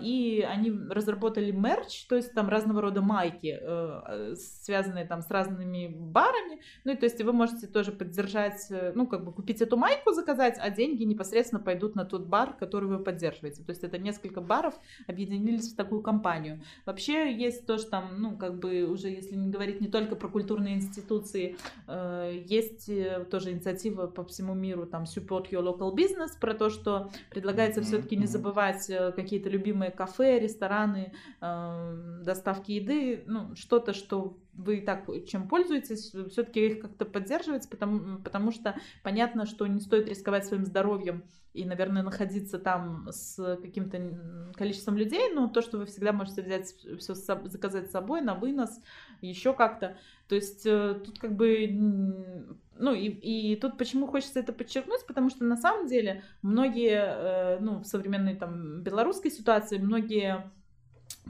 [0.01, 5.87] и они разработали мерч, то есть там разного рода майки, э, связанные там с разными
[5.87, 6.61] барами.
[6.83, 10.11] Ну и то есть вы можете тоже поддержать, э, ну как бы купить эту майку,
[10.11, 13.63] заказать, а деньги непосредственно пойдут на тот бар, который вы поддерживаете.
[13.63, 14.75] То есть это несколько баров
[15.07, 16.61] объединились в такую компанию.
[16.85, 20.75] Вообще есть тоже там, ну как бы уже если не говорить не только про культурные
[20.75, 21.57] институции,
[21.87, 22.89] э, есть
[23.29, 28.15] тоже инициатива по всему миру, там Support Your Local Business, про то, что предлагается все-таки
[28.15, 35.05] не забывать какие-то любимые кафе, рестораны, э, доставки еды, ну, что-то, что вы и так
[35.27, 40.65] чем пользуетесь, все-таки их как-то поддерживать, потому, потому что понятно, что не стоит рисковать своим
[40.65, 41.23] здоровьем
[41.53, 46.73] и, наверное, находиться там с каким-то количеством людей, но то, что вы всегда можете взять
[46.99, 48.79] все заказать с собой на вынос,
[49.21, 49.97] еще как-то.
[50.27, 55.29] То есть э, тут как бы ну и, и тут почему хочется это подчеркнуть, потому
[55.29, 60.51] что на самом деле многие, э, ну, в современной там белорусской ситуации, многие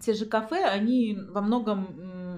[0.01, 1.85] те же кафе, они во многом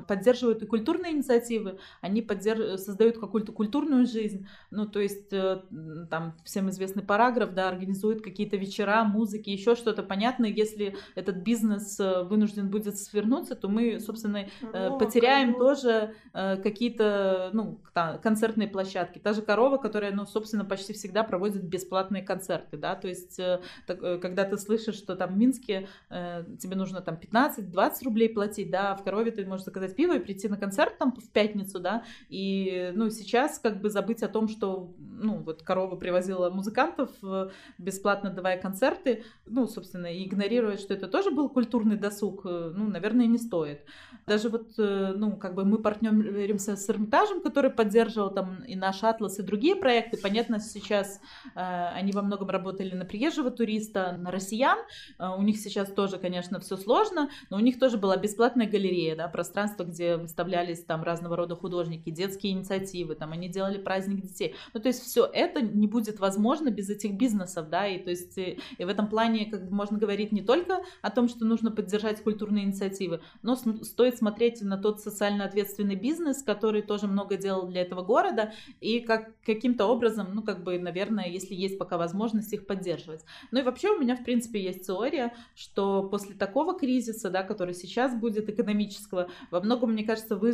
[0.07, 2.79] поддерживают и культурные инициативы, они поддерж...
[2.79, 5.61] создают какую-то культурную жизнь, ну, то есть э,
[6.09, 10.03] там всем известный параграф, да, организуют какие-то вечера, музыки, еще что-то.
[10.03, 15.75] Понятно, если этот бизнес э, вынужден будет свернуться, то мы, собственно, О, потеряем корова.
[15.75, 17.79] тоже какие-то, ну,
[18.21, 19.19] концертные площадки.
[19.19, 23.39] Та же корова, которая, ну, собственно, почти всегда проводит бесплатные концерты, да, то есть
[23.85, 28.91] когда ты слышишь, что там в Минске тебе нужно там 15 15-20 рублей платить, да,
[28.91, 32.03] а в корове ты можешь заказать пиво и прийти на концерт там в пятницу, да,
[32.29, 37.49] и, ну, сейчас как бы забыть о том, что, ну, вот корова привозила музыкантов э,
[37.77, 42.87] бесплатно давая концерты, ну, собственно, и игнорировать, что это тоже был культурный досуг, э, ну,
[42.87, 43.81] наверное, не стоит.
[44.27, 49.03] Даже вот, э, ну, как бы мы партнеримся с Эрмитажем, который поддерживал там и наш
[49.03, 50.17] Атлас, и другие проекты.
[50.17, 51.19] Понятно, сейчас
[51.55, 54.77] они во многом работали на приезжего туриста, на россиян.
[55.19, 59.27] У них сейчас тоже, конечно, все сложно, но у них тоже была бесплатная галерея, да,
[59.27, 64.55] пространство, где выставлялись там разного рода художники, детские инициативы, там они делали праздник детей.
[64.73, 68.37] Ну, то есть все это не будет возможно без этих бизнесов, да, и то есть
[68.37, 71.71] и, и в этом плане как бы можно говорить не только о том, что нужно
[71.71, 77.67] поддержать культурные инициативы, но стоит смотреть на тот социально ответственный бизнес, который тоже много делал
[77.67, 82.53] для этого города, и как каким-то образом, ну, как бы, наверное, если есть пока возможность
[82.53, 83.23] их поддерживать.
[83.51, 87.73] Ну и вообще у меня, в принципе, есть теория, что после такого кризиса, да, который
[87.73, 90.53] сейчас будет экономического, во многом, мне кажется, вы,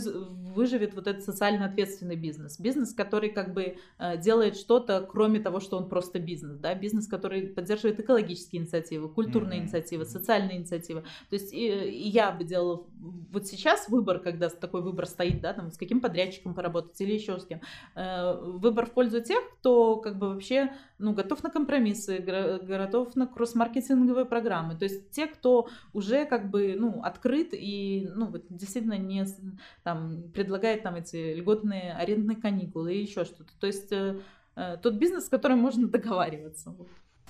[0.55, 2.59] выживет вот этот социально ответственный бизнес.
[2.59, 7.07] Бизнес, который как бы э, делает что-то, кроме того, что он просто бизнес, да, бизнес,
[7.07, 9.63] который поддерживает экологические инициативы, культурные mm-hmm.
[9.63, 11.01] инициативы, социальные инициативы.
[11.29, 12.85] То есть и, и я бы делала
[13.31, 17.39] вот сейчас выбор, когда такой выбор стоит, да, там, с каким подрядчиком поработать или еще
[17.39, 17.61] с кем.
[17.95, 23.27] Э, выбор в пользу тех, кто как бы вообще, ну, готов на компромиссы, готов на
[23.27, 24.75] кросс-маркетинговые программы.
[24.75, 29.25] То есть те, кто уже как бы ну, открыт и, ну, вот действительно не
[29.83, 33.51] там, предлагает там эти льготные арендные каникулы и еще что-то.
[33.59, 34.19] То есть э,
[34.55, 36.75] э, тот бизнес, с которым можно договариваться.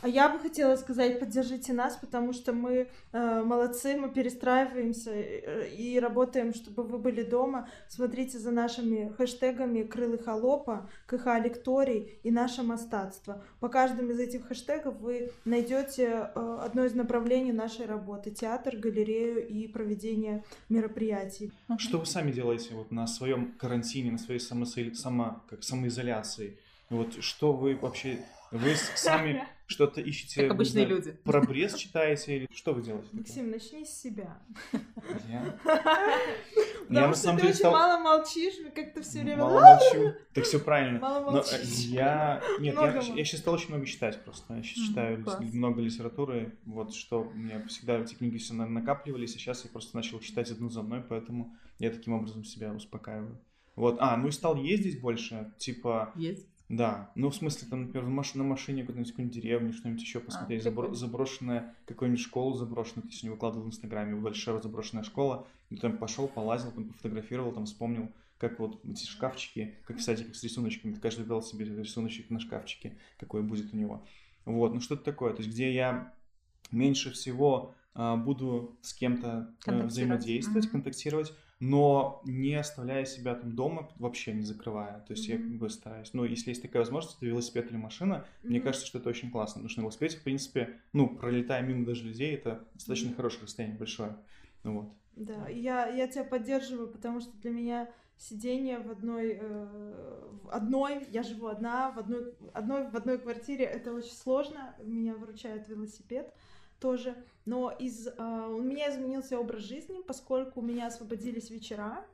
[0.05, 5.69] А я бы хотела сказать, поддержите нас, потому что мы э, молодцы, мы перестраиваемся э,
[5.75, 7.67] и работаем, чтобы вы были дома.
[7.87, 13.43] Смотрите за нашими хэштегами «Крылы холопа», «КХ лекторий» и «Наше мастатство».
[13.59, 19.47] По каждому из этих хэштегов вы найдете э, одно из направлений нашей работы— театр, галерею
[19.47, 21.51] и проведение мероприятий.
[21.79, 24.81] Что вы сами делаете вот на своем карантине, на своей самосо...
[24.93, 25.41] само...
[25.49, 26.59] как самоизоляции?
[26.91, 28.19] Вот что вы вообще
[28.57, 30.43] вы сами что-то ищете?
[30.43, 31.11] Как обычные люди.
[31.23, 33.09] Про Брест читаете или что вы делаете?
[33.13, 34.37] Максим, начни с себя.
[35.27, 35.59] Я?
[36.87, 39.37] Потому что ты очень мало молчишь, как-то все время...
[39.37, 40.13] Мало молчу.
[40.33, 40.99] Так все правильно.
[40.99, 41.61] Мало молчишь.
[41.61, 42.43] Я...
[42.59, 44.55] Нет, я, я сейчас стал очень много читать просто.
[44.55, 46.57] Я сейчас читаю много литературы.
[46.65, 50.51] Вот что у меня всегда эти книги все накапливались, и сейчас я просто начал читать
[50.51, 53.41] одну за мной, поэтому я таким образом себя успокаиваю.
[53.75, 56.13] Вот, а, ну и стал ездить больше, типа...
[56.15, 56.47] Ездить?
[56.67, 60.63] Да, ну в смысле, там, например, на машине куда-нибудь какую-нибудь деревню, что-нибудь еще посмотреть, а,
[60.63, 60.93] забро...
[60.95, 66.27] заброшенная, какую-нибудь школу заброшенную, ты сегодня выкладывал в Инстаграме, большая заброшенная школа, и там пошел,
[66.27, 70.99] полазил, там пофотографировал, там вспомнил, как вот эти шкафчики, как в садиках с рисуночками, ты
[70.99, 74.03] каждый дал себе рисуночек на шкафчике, какой будет у него.
[74.45, 76.13] Вот, ну что-то такое, то есть где я
[76.71, 80.71] меньше всего а, буду с кем-то э, взаимодействовать, mm-hmm.
[80.71, 81.33] контактировать,
[81.65, 84.99] но не оставляя себя там дома, вообще не закрывая.
[85.07, 85.31] То есть mm-hmm.
[85.31, 86.13] я как бы стараюсь.
[86.13, 88.13] Ну, если есть такая возможность, это велосипед или машина,
[88.43, 88.49] mm-hmm.
[88.49, 89.55] мне кажется, что это очень классно.
[89.55, 93.15] Потому что на велосипеде, в принципе, ну, пролетая мимо даже людей, это достаточно mm-hmm.
[93.15, 94.15] хорошее расстояние, большое.
[94.63, 94.93] Ну вот.
[95.15, 101.07] Да, я, я тебя поддерживаю, потому что для меня сидение в одной, э, в одной,
[101.09, 104.75] я живу одна, в одной, одной, в одной квартире, это очень сложно.
[104.83, 106.31] Меня выручает велосипед
[106.79, 107.15] тоже.
[107.45, 112.05] Но из, э, у меня изменился образ жизни, поскольку у меня освободились вечера.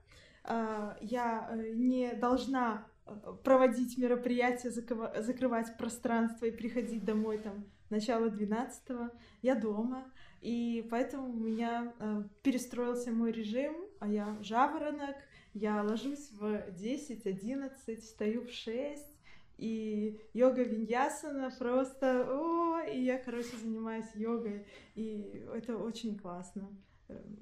[0.44, 8.30] Э, я э, не должна э, проводить мероприятия, закрывать пространство и приходить домой там начало
[8.30, 9.12] 12 -го.
[9.42, 10.12] Я дома.
[10.42, 15.16] И поэтому у меня э, перестроился мой режим, а я жаворонок,
[15.54, 19.11] я ложусь в 10-11, встаю в 6,
[19.62, 26.68] и йога виньясана просто, о, и я, короче, занимаюсь йогой, и это очень классно.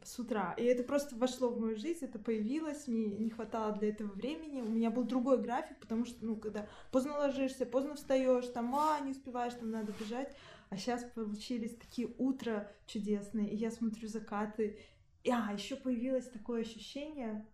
[0.04, 0.56] с утра.
[0.58, 4.62] И это просто вошло в мою жизнь, это появилось, мне не хватало для этого времени.
[4.62, 9.00] У меня был другой график, потому что, ну, когда поздно ложишься, поздно встаешь, там, а,
[9.02, 10.36] не успеваешь, там надо бежать.
[10.70, 14.80] А сейчас получились такие утра чудесные, и я смотрю закаты.
[15.24, 17.46] И, а, еще появилось такое ощущение,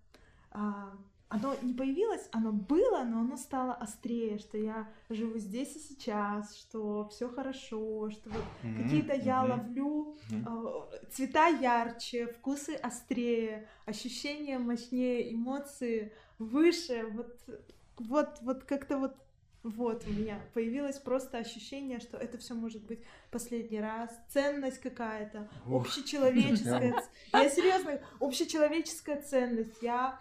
[0.51, 0.97] а,
[1.35, 6.55] оно не появилось, оно было, но оно стало острее, что я живу здесь и сейчас,
[6.55, 9.25] что все хорошо, что вот mm-hmm, какие-то mm-hmm.
[9.25, 10.93] я ловлю mm-hmm.
[11.03, 17.37] э, цвета ярче, вкусы острее, ощущения мощнее, эмоции выше, вот,
[17.97, 19.15] вот, вот как-то вот
[19.63, 22.99] вот у меня появилось просто ощущение, что это все может быть
[23.31, 27.01] последний раз, ценность какая-то, общечеловеческая.
[27.33, 29.81] Я серьезно, общечеловеческая ценность.
[29.81, 30.19] Я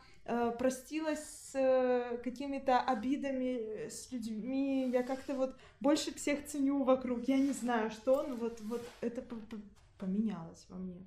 [0.53, 7.39] простилась с э, какими-то обидами, с людьми, я как-то вот больше всех ценю вокруг, я
[7.39, 9.23] не знаю что, но вот, вот это
[9.99, 11.03] поменялось во мне.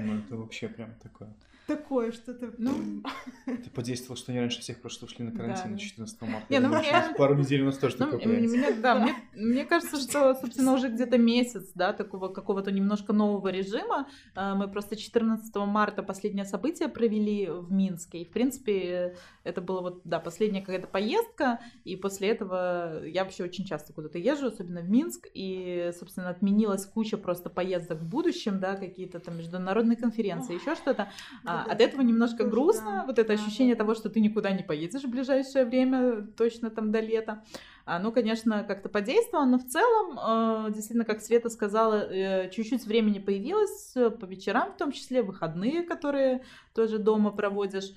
[0.00, 1.32] Ну, это вообще прям такое
[1.66, 2.52] такое что-то.
[2.58, 3.02] Ну,
[3.46, 6.46] ты подействовал, что они раньше всех просто ушли на карантин на 14 марта.
[6.48, 6.92] Не, ну, мне...
[7.16, 10.88] Пару недель у нас тоже ну, такое мне, да, мне, мне кажется, что, собственно, уже
[10.88, 14.08] где-то месяц, да, такого какого-то немножко нового режима.
[14.34, 18.18] А, мы просто 14 марта последнее событие провели в Минске.
[18.18, 21.60] И, в принципе, это была вот, да, последняя какая-то поездка.
[21.84, 25.26] И после этого я вообще очень часто куда-то езжу, особенно в Минск.
[25.34, 31.08] И, собственно, отменилась куча просто поездок в будущем, да, какие-то там международные конференции, еще что-то.
[31.54, 35.08] А, от этого немножко грустно, вот это ощущение того, что ты никуда не поедешь в
[35.08, 37.42] ближайшее время, точно там до лета.
[37.86, 43.18] Оно, конечно, как-то подействовало, но в целом, э, действительно, как Света сказала, э, чуть-чуть времени
[43.18, 47.92] появилось э, по вечерам, в том числе выходные, которые тоже дома проводишь.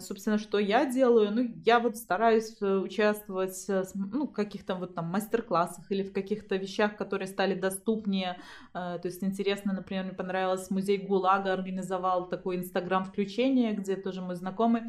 [0.00, 1.30] Собственно, что я делаю?
[1.30, 6.96] Ну, я вот стараюсь участвовать ну, в каких-то вот там мастер-классах или в каких-то вещах,
[6.96, 8.40] которые стали доступнее.
[8.72, 14.82] То есть интересно, например, мне понравилось музей ГУЛАГа организовал такое инстаграм-включение, где тоже мой знакомый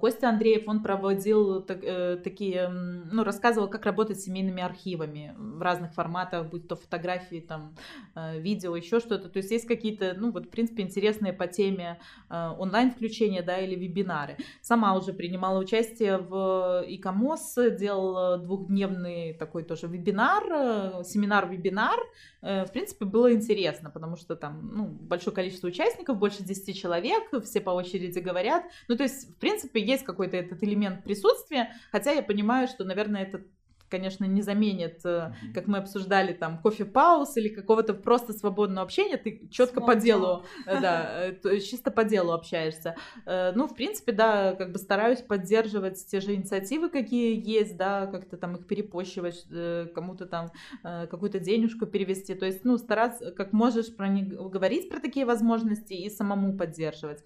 [0.00, 5.60] Костя Андреев, он проводил так, э, такие, ну, рассказывал, как работать с семейными архивами в
[5.60, 7.76] разных форматах, будь то фотографии, там,
[8.14, 9.28] э, видео, еще что-то.
[9.28, 12.00] То есть есть какие-то, ну, вот, в принципе, интересные по теме
[12.30, 14.36] онлайн-включения, да, или вебинары.
[14.62, 21.98] Сама уже принимала участие в ИКОМОС, делала двухдневный такой тоже вебинар, семинар-вебинар.
[22.40, 27.60] В принципе, было интересно, потому что там, ну, большое количество участников, больше 10 человек, все
[27.60, 28.64] по очереди говорят.
[28.88, 32.84] Ну, то есть, в принципе, принципе, есть какой-то этот элемент присутствия, хотя я понимаю, что,
[32.84, 33.42] наверное, это
[33.90, 35.52] конечно, не заменит, mm-hmm.
[35.54, 40.80] как мы обсуждали, там, кофе-пауз или какого-то просто свободного общения, ты четко по делу, э,
[40.80, 42.94] да, э, чисто по делу общаешься.
[43.26, 48.36] Ну, в принципе, да, как бы стараюсь поддерживать те же инициативы, какие есть, да, как-то
[48.36, 49.46] там их перепощивать,
[49.94, 55.00] кому-то там какую-то денежку перевести, то есть, ну, стараться, как можешь про них говорить про
[55.00, 57.24] такие возможности и самому поддерживать.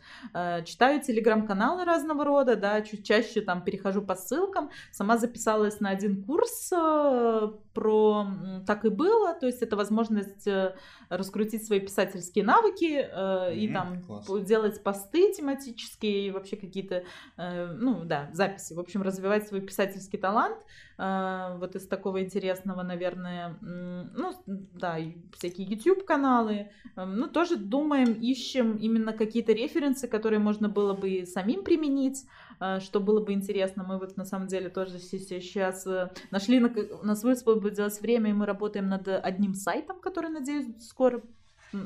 [0.65, 6.25] Читаю телеграм-каналы разного рода, да, чуть чаще там перехожу по ссылкам, сама записалась на один
[6.25, 8.27] курс, курс э, про
[8.67, 10.75] «Так и было», то есть это возможность э,
[11.09, 14.47] раскрутить свои писательские навыки mm-hmm, и там класс.
[14.47, 17.05] делать посты тематические, и вообще какие-то,
[17.37, 20.59] ну да, записи, в общем, развивать свой писательский талант.
[20.97, 24.99] Вот из такого интересного, наверное, ну да,
[25.37, 26.71] всякие YouTube-каналы.
[26.97, 32.25] Ну тоже думаем, ищем именно какие-то референсы, которые можно было бы самим применить.
[32.59, 33.85] А, что было бы интересно.
[33.85, 38.35] Мы вот на самом деле тоже сейчас э, нашли, на, у нас высвободилось время, и
[38.35, 41.23] мы работаем над одним сайтом, который, надеюсь, скоро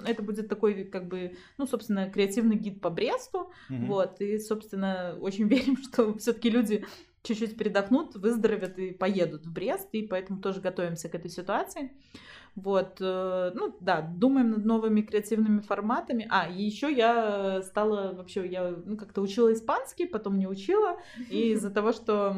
[0.07, 3.51] это будет такой, как бы, ну, собственно, креативный гид по Бресту.
[3.71, 3.87] Mm-hmm.
[3.87, 6.85] Вот, и, собственно, очень верим, что все-таки люди
[7.23, 11.93] чуть-чуть передохнут, выздоровят и поедут в Брест, и поэтому тоже готовимся к этой ситуации.
[12.63, 16.27] Вот, э, ну да, думаем над новыми креативными форматами.
[16.29, 20.99] А, еще я стала вообще, я ну, как-то учила испанский, потом не учила.
[21.31, 22.37] И из-за того, что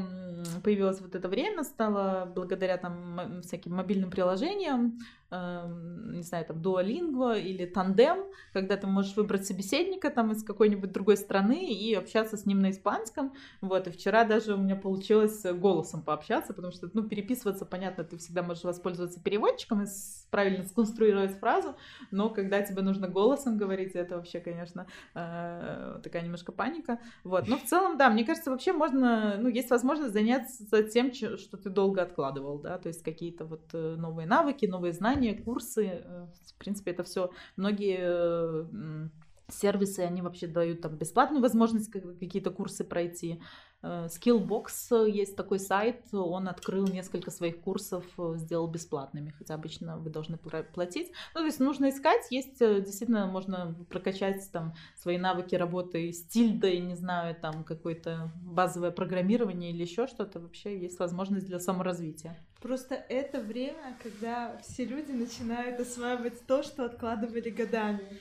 [0.62, 4.98] появилось вот это время, стала благодаря там всяким мобильным приложениям
[5.30, 11.16] не знаю, там, Duolingo или Тандем, когда ты можешь выбрать собеседника там из какой-нибудь другой
[11.16, 13.32] страны и общаться с ним на испанском.
[13.60, 18.16] Вот, и вчера даже у меня получилось голосом пообщаться, потому что, ну, переписываться, понятно, ты
[18.16, 19.86] всегда можешь воспользоваться переводчиком и
[20.30, 21.76] правильно сконструировать фразу,
[22.10, 26.98] но когда тебе нужно голосом говорить, это вообще, конечно, э, такая немножко паника.
[27.24, 31.56] Вот, но в целом, да, мне кажется, вообще можно, ну, есть возможность заняться тем, что
[31.56, 36.26] ты долго откладывал, да, то есть какие-то вот э, новые навыки, новые знания, курсы, э,
[36.48, 38.66] в принципе, это все многие
[39.50, 43.40] сервисы, они вообще дают там бесплатную возможность какие-то курсы пройти.
[43.82, 49.98] Э, Skillbox есть такой сайт, он открыл несколько своих курсов, э, сделал бесплатными, хотя обычно
[49.98, 51.12] вы должны платить.
[51.34, 56.22] Ну, то есть нужно искать, есть э, действительно, можно прокачать там свои навыки работы с
[56.24, 62.36] тильдой, не знаю, там какое-то базовое программирование или еще что-то, вообще есть возможность для саморазвития.
[62.60, 68.20] Просто это время, когда все люди начинают осваивать то, что откладывали годами.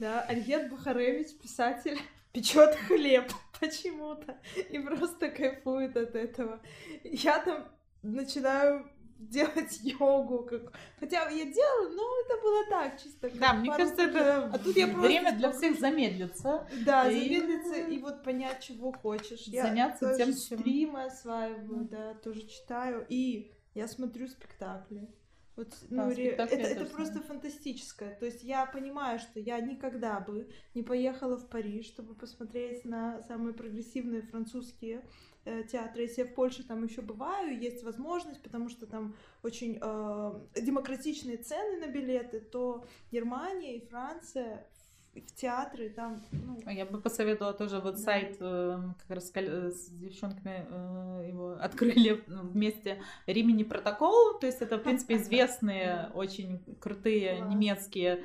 [0.00, 1.98] Да, Альгет Бухаревич, писатель,
[2.32, 3.30] печет хлеб
[3.60, 4.38] почему-то
[4.70, 6.62] и просто кайфует от этого.
[7.04, 7.68] Я там
[8.02, 10.72] начинаю делать йогу, как...
[10.98, 13.28] хотя я делала, но это было так, чисто.
[13.38, 16.66] Да, мне кажется, это а тут я время для всех замедлиться.
[16.86, 17.20] Да, и...
[17.20, 19.44] замедлиться и вот понять, чего хочешь.
[19.44, 20.34] Заняться я тем, чем...
[20.34, 25.10] стримы осваиваю, да, тоже читаю, и я смотрю спектакли.
[25.60, 26.28] Вот, да, ну, ре...
[26.28, 28.14] это, это просто фантастическое.
[28.14, 33.20] То есть я понимаю, что я никогда бы не поехала в Париж, чтобы посмотреть на
[33.24, 35.04] самые прогрессивные французские
[35.44, 36.04] э, театры.
[36.04, 41.36] Если я в Польше там еще бываю, есть возможность, потому что там очень э, демократичные
[41.36, 44.66] цены на билеты, то Германия и Франция
[45.14, 46.22] в театры там.
[46.30, 46.60] Ну...
[46.64, 48.00] А я бы посоветовала тоже вот да.
[48.00, 53.02] сайт, э, как раз э, с девчонками э, его открыли вместе.
[53.26, 58.22] Римини Протокол, то есть это, в принципе, известные, очень крутые немецкие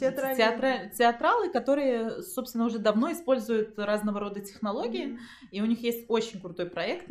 [0.00, 0.90] театра...
[0.96, 5.48] театралы, которые, собственно, уже давно используют разного рода технологии, mm-hmm.
[5.50, 7.08] и у них есть очень крутой проект,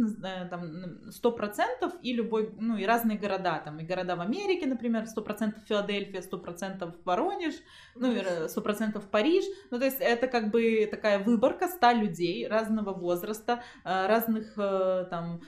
[0.49, 5.05] там, сто процентов и любой, ну, и разные города, там, и города в Америке, например,
[5.07, 7.55] сто процентов Филадельфия, сто процентов Воронеж,
[7.95, 8.47] ну, и
[8.87, 9.43] сто процентов в Париж.
[9.71, 15.05] Ну, то есть это как бы такая выборка ста людей разного возраста, э, разных э,
[15.09, 15.41] там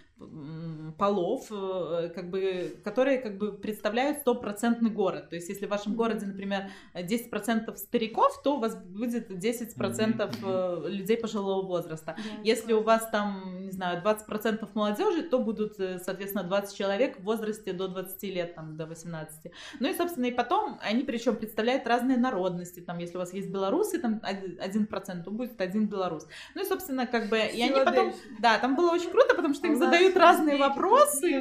[0.97, 5.29] полов, э, как бы, которые как бы представляют стопроцентный город.
[5.29, 11.17] То есть, если в вашем городе, например, 10% стариков, то у вас будет 10% людей
[11.17, 12.15] пожилого возраста.
[12.43, 17.73] Если у вас там, не знаю, 20% молодежи, то будут, соответственно, 20 человек в возрасте
[17.73, 19.51] до 20 лет, там, до 18.
[19.79, 22.81] Ну и, собственно, и потом они причем представляют разные народности.
[22.81, 26.27] Там, если у вас есть белорусы, там 1%, то будет один белорус.
[26.55, 29.67] Ну и, собственно, как бы, и они потом, да, там было очень круто, потому что
[29.67, 31.31] им задают разные вопросы,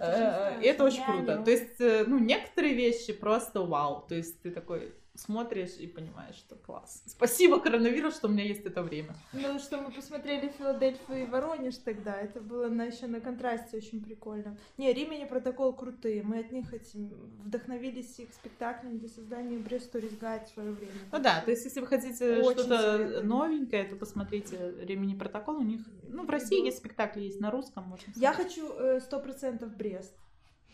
[0.00, 1.42] э, это очень круто.
[1.42, 6.36] То есть, э, ну, некоторые вещи просто вау, то есть ты такой, смотришь и понимаешь,
[6.36, 7.02] что класс.
[7.06, 9.16] Спасибо, коронавирус, что у меня есть это время.
[9.32, 14.02] Ну, что мы посмотрели Филадельфию и Воронеж тогда, это было на, еще на контрасте очень
[14.02, 14.56] прикольно.
[14.76, 17.08] Не, Римени протокол крутые, мы от них этим
[17.44, 20.92] вдохновились их спектаклем для создания Брест Гайд в свое время.
[21.10, 25.80] Ну да, то есть если вы хотите что-то новенькое, то посмотрите Римени протокол, у них,
[26.08, 30.14] ну, в России есть спектакли, есть на русском, можно Я хочу э, сто процентов Брест.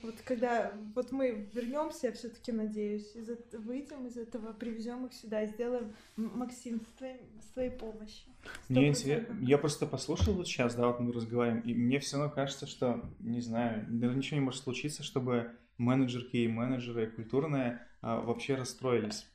[0.02, 5.42] Вот когда вот мы вернемся, я все-таки надеюсь, из выйдем из этого, привезем их сюда
[5.42, 8.32] и сделаем Максим с твоей, с твоей помощью.
[8.68, 12.34] Мне интересно, я просто послушал вот сейчас, да, вот мы разговариваем, и мне все равно
[12.34, 18.20] кажется, что, не знаю, даже ничего не может случиться, чтобы менеджерки и менеджеры культурные а,
[18.20, 19.26] вообще расстроились.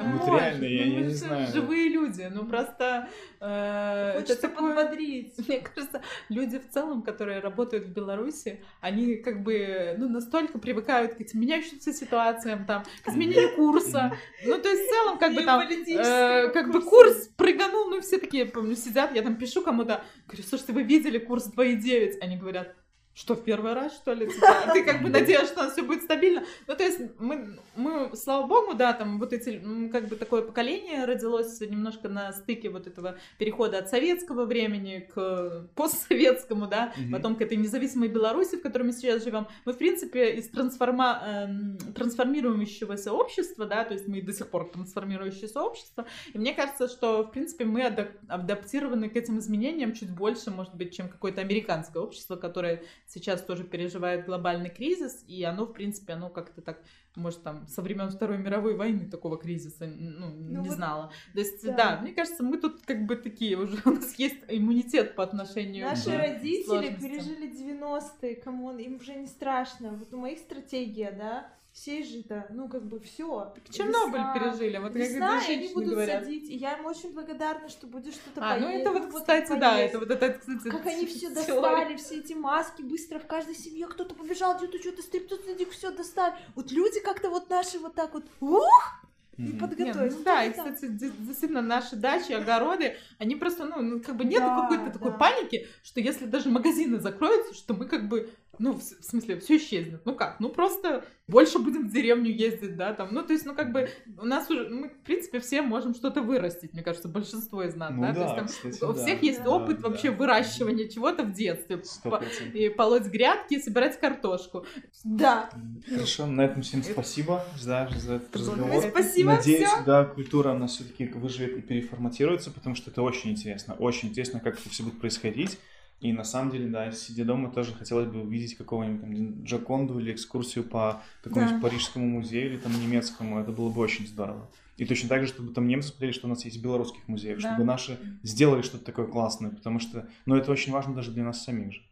[0.00, 1.48] Ну вот реально, я не знаю.
[1.52, 3.08] Живые люди, ну просто...
[3.40, 5.34] Э, Хочется подбодрить.
[5.48, 11.14] Мне кажется, люди в целом, которые работают в Беларуси, они как бы ну настолько привыкают
[11.14, 14.12] к этим меняющимся ситуациям, там, к изменению курса.
[14.44, 15.60] Ну то есть в целом как бы там...
[15.60, 20.44] Э, как бы курс прыганул, ну все такие, помню, сидят, я там пишу кому-то, говорю,
[20.44, 22.18] слушайте, вы видели курс 2,9?
[22.20, 22.76] Они говорят,
[23.18, 24.28] что в первый раз, что ли?
[24.28, 26.44] Типа, ты как бы надеешься, что все будет стабильно.
[26.68, 29.60] Ну, то есть мы, мы, слава богу, да, там вот эти,
[29.90, 35.68] как бы такое поколение родилось немножко на стыке вот этого перехода от советского времени к
[35.74, 37.12] постсоветскому, да, угу.
[37.12, 39.48] потом к этой независимой Беларуси, в которой мы сейчас живем.
[39.64, 41.20] Мы, в принципе, из трансформа...
[41.26, 46.86] э, трансформирующегося общества, да, то есть мы до сих пор трансформирующееся общество, и мне кажется,
[46.86, 52.00] что, в принципе, мы адаптированы к этим изменениям чуть больше, может быть, чем какое-то американское
[52.00, 56.82] общество, которое сейчас тоже переживает глобальный кризис, и оно, в принципе, оно как-то так,
[57.16, 61.10] может, там, со времен Второй мировой войны такого кризиса, ну, ну не вот, знала.
[61.32, 61.74] То есть, да.
[61.74, 65.86] да, мне кажется, мы тут как бы такие уже, у нас есть иммунитет по отношению
[65.86, 69.92] Наши к родители пережили 90-е, come on, им уже не страшно.
[69.92, 73.54] Вот у моих стратегия, да, все же-то, ну, как бы все.
[73.70, 76.24] Чернобыль весна, пережили, вот весна, как и они будут говорят.
[76.24, 79.78] садить, и я им очень благодарна, что будет что-то А, ну это вот, кстати, да,
[79.78, 83.86] это вот это, кстати, Как они все достали, все эти маски, быстро в каждой семье
[83.86, 86.34] кто-то побежал, где-то что-то стрип, тут все достали.
[86.56, 89.04] Вот люди как-то вот наши вот так вот, ух,
[89.36, 89.52] и Мгм.
[89.52, 90.12] Не, подготовить.
[90.12, 94.24] ну да, и, кстати, де- действительно, наши дачи, огороды, они просто, ну, ну, как бы
[94.24, 95.16] нету Да, какой-то такой да.
[95.16, 98.28] паники, что если даже магазины закроются, что мы как бы,
[98.58, 100.02] ну, в, смысле, все исчезнет.
[100.04, 100.40] Ну как?
[100.40, 103.08] Ну просто больше будем в деревню ездить, да, там.
[103.12, 103.88] Ну, то есть, ну, как бы
[104.18, 107.92] у нас уже, мы, в принципе, все можем что-то вырастить, мне кажется, большинство из нас,
[107.94, 108.08] Ну да.
[108.08, 109.02] да, то есть там кстати, у да.
[109.04, 109.88] всех есть Да, опыт да.
[109.88, 111.82] вообще выращивания чего-то в детстве.
[111.84, 112.54] Сто По- процентов.
[112.54, 114.64] И полоть грядки, и собирать картошку.
[115.04, 115.50] Да.
[115.88, 118.82] Хорошо, на этом всем спасибо да, за этот разговор.
[118.90, 119.84] Спасибо, Надеюсь, всё.
[119.84, 123.74] да, культура у нас все-таки выживет и переформатируется, потому что это очень интересно.
[123.74, 125.58] Очень интересно, как это все будет происходить.
[126.00, 130.64] И на самом деле, да, сидя дома, тоже хотелось бы увидеть какого-нибудь Джаконду или экскурсию
[130.64, 131.68] по какому-нибудь Да.
[131.68, 133.40] парижскому музею или там немецкому.
[133.40, 134.48] Это было бы очень здорово.
[134.76, 137.48] И точно так же, чтобы там немцы смотрели, что у нас есть белорусских музеев, Да.
[137.50, 141.42] чтобы наши сделали что-то такое классное, потому что, ну, это очень важно даже для нас
[141.42, 141.82] самих же.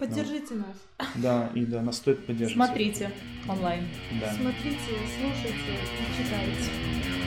[0.00, 1.08] Поддержите нас.
[1.14, 2.66] Да, и да, нас стоит поддерживать.
[2.66, 3.12] Смотрите
[3.48, 3.84] онлайн.
[4.20, 4.32] Да.
[4.32, 4.78] Смотрите,
[5.16, 5.54] слушайте
[6.18, 7.23] читайте.